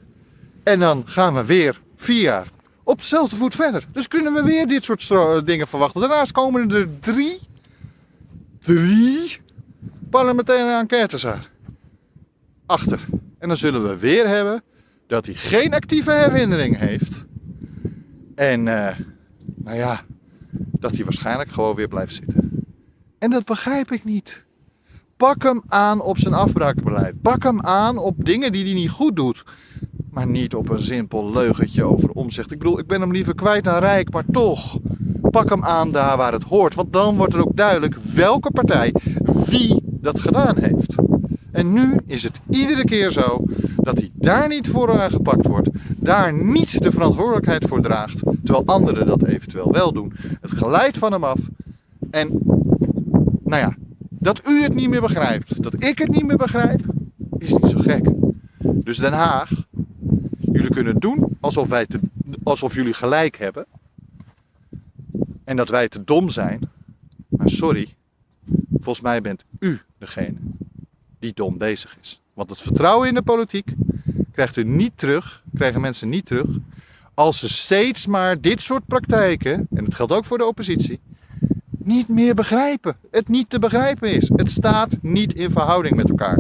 En 0.64 0.80
dan 0.80 1.04
gaan 1.06 1.34
we 1.34 1.46
weer 1.46 1.82
vier 1.96 2.22
jaar 2.22 2.48
op 2.84 2.98
dezelfde 2.98 3.36
voet 3.36 3.56
verder. 3.56 3.84
Dus 3.92 4.08
kunnen 4.08 4.34
we 4.34 4.44
weer 4.44 4.68
dit 4.68 4.84
soort 4.84 5.46
dingen 5.46 5.68
verwachten. 5.68 6.02
Daarnaast 6.02 6.32
komen 6.32 6.72
er 6.72 7.00
drie, 7.00 7.40
drie 8.60 9.38
parlementaire 10.10 10.80
enquêtes 10.80 11.26
achter. 12.66 13.00
En 13.40 13.48
dan 13.48 13.58
zullen 13.58 13.90
we 13.90 13.98
weer 13.98 14.28
hebben 14.28 14.64
dat 15.08 15.26
hij 15.26 15.36
geen 15.36 15.74
actieve 15.74 16.12
herinnering 16.12 16.78
heeft 16.78 17.27
en 18.38 18.66
uh, 18.66 18.88
nou 19.56 19.78
ja, 19.78 20.02
dat 20.80 20.96
hij 20.96 21.04
waarschijnlijk 21.04 21.50
gewoon 21.50 21.76
weer 21.76 21.88
blijft 21.88 22.14
zitten. 22.14 22.66
En 23.20 23.30
dat 23.30 23.46
begrijp 23.46 23.92
ik 23.92 24.04
niet. 24.04 24.46
Pak 25.16 25.44
hem 25.44 25.62
aan 25.68 26.02
op 26.02 26.18
zijn 26.18 26.34
afbraakbeleid. 26.34 27.22
Pak 27.22 27.44
hem 27.44 27.62
aan 27.62 27.98
op 27.98 28.26
dingen 28.26 28.52
die 28.52 28.64
hij 28.64 28.74
niet 28.74 28.90
goed 28.90 29.16
doet. 29.16 29.44
Maar 30.12 30.28
niet 30.28 30.56
op 30.56 30.70
een 30.70 30.82
simpel 30.82 31.32
leugentje 31.32 31.84
over 31.84 32.10
omzicht. 32.10 32.52
Ik 32.52 32.58
bedoel, 32.58 32.80
ik 32.80 32.88
ben 32.88 33.02
hem 33.02 33.12
liever 33.12 33.36
kwijt 33.36 33.64
dan 33.64 33.80
rijk, 33.80 34.12
maar 34.14 34.26
toch. 34.32 34.80
Pak 35.22 35.50
hem 35.50 35.64
aan 35.64 35.92
daar 35.92 36.18
waar 36.18 36.34
het 36.34 36.44
hoort. 36.44 36.76
Want 36.76 36.94
dan 36.94 37.18
wordt 37.18 37.34
er 37.34 37.40
ook 37.40 37.56
duidelijk 37.56 37.96
welke 37.96 38.52
partij 38.52 38.94
wie 39.46 39.82
dat 39.84 40.20
gedaan 40.20 40.58
heeft. 40.58 40.96
En 41.58 41.74
nu 41.74 41.98
is 42.06 42.24
het 42.24 42.40
iedere 42.50 42.84
keer 42.84 43.12
zo 43.12 43.44
dat 43.76 43.98
hij 43.98 44.12
daar 44.14 44.48
niet 44.48 44.68
voor 44.68 45.00
aangepakt 45.00 45.46
wordt, 45.46 45.70
daar 45.96 46.34
niet 46.34 46.84
de 46.84 46.92
verantwoordelijkheid 46.92 47.68
voor 47.68 47.82
draagt, 47.82 48.20
terwijl 48.44 48.66
anderen 48.66 49.06
dat 49.06 49.24
eventueel 49.24 49.72
wel 49.72 49.94
doen. 49.94 50.14
Het 50.42 50.52
geleidt 50.52 50.98
van 50.98 51.12
hem 51.12 51.24
af. 51.24 51.40
En 52.10 52.40
nou 53.44 53.62
ja, 53.62 53.76
dat 54.10 54.42
u 54.48 54.62
het 54.62 54.74
niet 54.74 54.90
meer 54.90 55.02
begrijpt, 55.02 55.64
dat 55.64 55.84
ik 55.84 55.98
het 55.98 56.10
niet 56.10 56.26
meer 56.26 56.38
begrijp, 56.38 56.82
is 57.38 57.54
niet 57.54 57.70
zo 57.70 57.78
gek. 57.80 58.10
Dus 58.60 58.98
Den 58.98 59.14
Haag, 59.14 59.50
jullie 60.40 60.70
kunnen 60.70 61.00
doen 61.00 61.28
alsof, 61.40 61.70
wij 61.70 61.86
te, 61.86 62.00
alsof 62.44 62.76
jullie 62.76 62.94
gelijk 62.94 63.38
hebben. 63.38 63.66
En 65.44 65.56
dat 65.56 65.70
wij 65.70 65.90
te 65.90 66.04
dom 66.04 66.30
zijn. 66.30 66.70
Maar 67.28 67.50
sorry, 67.50 67.96
volgens 68.72 69.02
mij 69.02 69.22
bent 69.22 69.44
u 69.60 69.80
degene 69.98 70.38
die 71.20 71.34
dom 71.34 71.58
bezig 71.58 71.98
is. 72.02 72.22
Want 72.34 72.50
het 72.50 72.62
vertrouwen 72.62 73.08
in 73.08 73.14
de 73.14 73.22
politiek 73.22 73.74
krijgt 74.32 74.56
u 74.56 74.64
niet 74.64 74.92
terug, 74.96 75.44
krijgen 75.56 75.82
mensen 75.82 76.10
niet 76.10 76.26
terug, 76.26 76.48
als 77.14 77.40
ze 77.40 77.50
steeds 77.50 78.08
maar 78.08 78.42
dit 78.42 78.62
soort 78.62 78.86
praktijken, 78.86 79.68
en 79.74 79.86
dat 79.86 79.96
geldt 79.96 80.14
ook 80.14 80.26
voor 80.26 80.38
de 80.38 80.46
oppositie, 80.46 81.00
niet 81.78 82.08
meer 82.08 82.34
begrijpen. 82.36 82.96
Het 83.12 83.28
niet 83.28 83.50
te 83.50 83.60
begrijpen 83.60 84.12
is. 84.12 84.32
Het 84.36 84.52
staat 84.52 84.98
niet 85.02 85.34
in 85.34 85.52
verhouding 85.52 85.96
met 85.96 86.10
elkaar. 86.10 86.38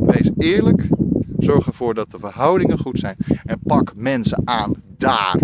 Wees 0.00 0.30
eerlijk, 0.38 0.88
zorg 1.38 1.66
ervoor 1.66 1.94
dat 1.94 2.10
de 2.10 2.18
verhoudingen 2.18 2.78
goed 2.78 2.98
zijn 2.98 3.16
en 3.44 3.58
pak 3.62 3.92
mensen 3.94 4.42
aan 4.44 4.74
daar. 4.96 5.38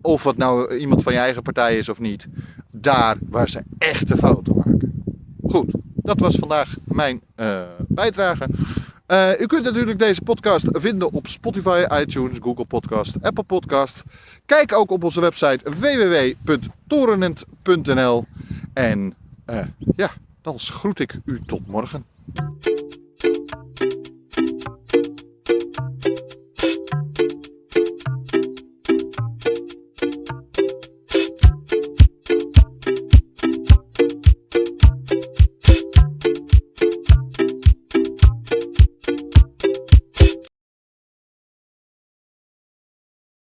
Of 0.00 0.24
het 0.24 0.36
nou 0.36 0.76
iemand 0.76 1.02
van 1.02 1.12
je 1.12 1.18
eigen 1.18 1.42
partij 1.42 1.78
is 1.78 1.88
of 1.88 2.00
niet, 2.00 2.26
daar 2.70 3.16
waar 3.28 3.48
ze 3.48 3.62
echte 3.78 4.16
fouten 4.16 4.56
maken. 4.56 5.02
Goed, 5.42 5.74
dat 6.06 6.20
was 6.20 6.36
vandaag 6.36 6.74
mijn 6.84 7.20
uh, 7.36 7.60
bijdrage. 7.88 8.48
Uh, 9.08 9.40
u 9.40 9.46
kunt 9.46 9.64
natuurlijk 9.64 9.98
deze 9.98 10.22
podcast 10.22 10.66
vinden 10.72 11.12
op 11.12 11.26
Spotify, 11.26 11.84
iTunes, 12.00 12.38
Google 12.42 12.64
Podcast, 12.64 13.22
Apple 13.22 13.44
Podcast. 13.44 14.02
Kijk 14.46 14.72
ook 14.72 14.90
op 14.90 15.04
onze 15.04 15.20
website 15.20 15.70
www.torenent.nl. 15.70 18.24
En 18.72 19.14
uh, 19.50 19.60
ja, 19.96 20.10
dan 20.42 20.58
groet 20.58 21.00
ik 21.00 21.14
u 21.24 21.40
tot 21.46 21.66
morgen. 21.66 22.04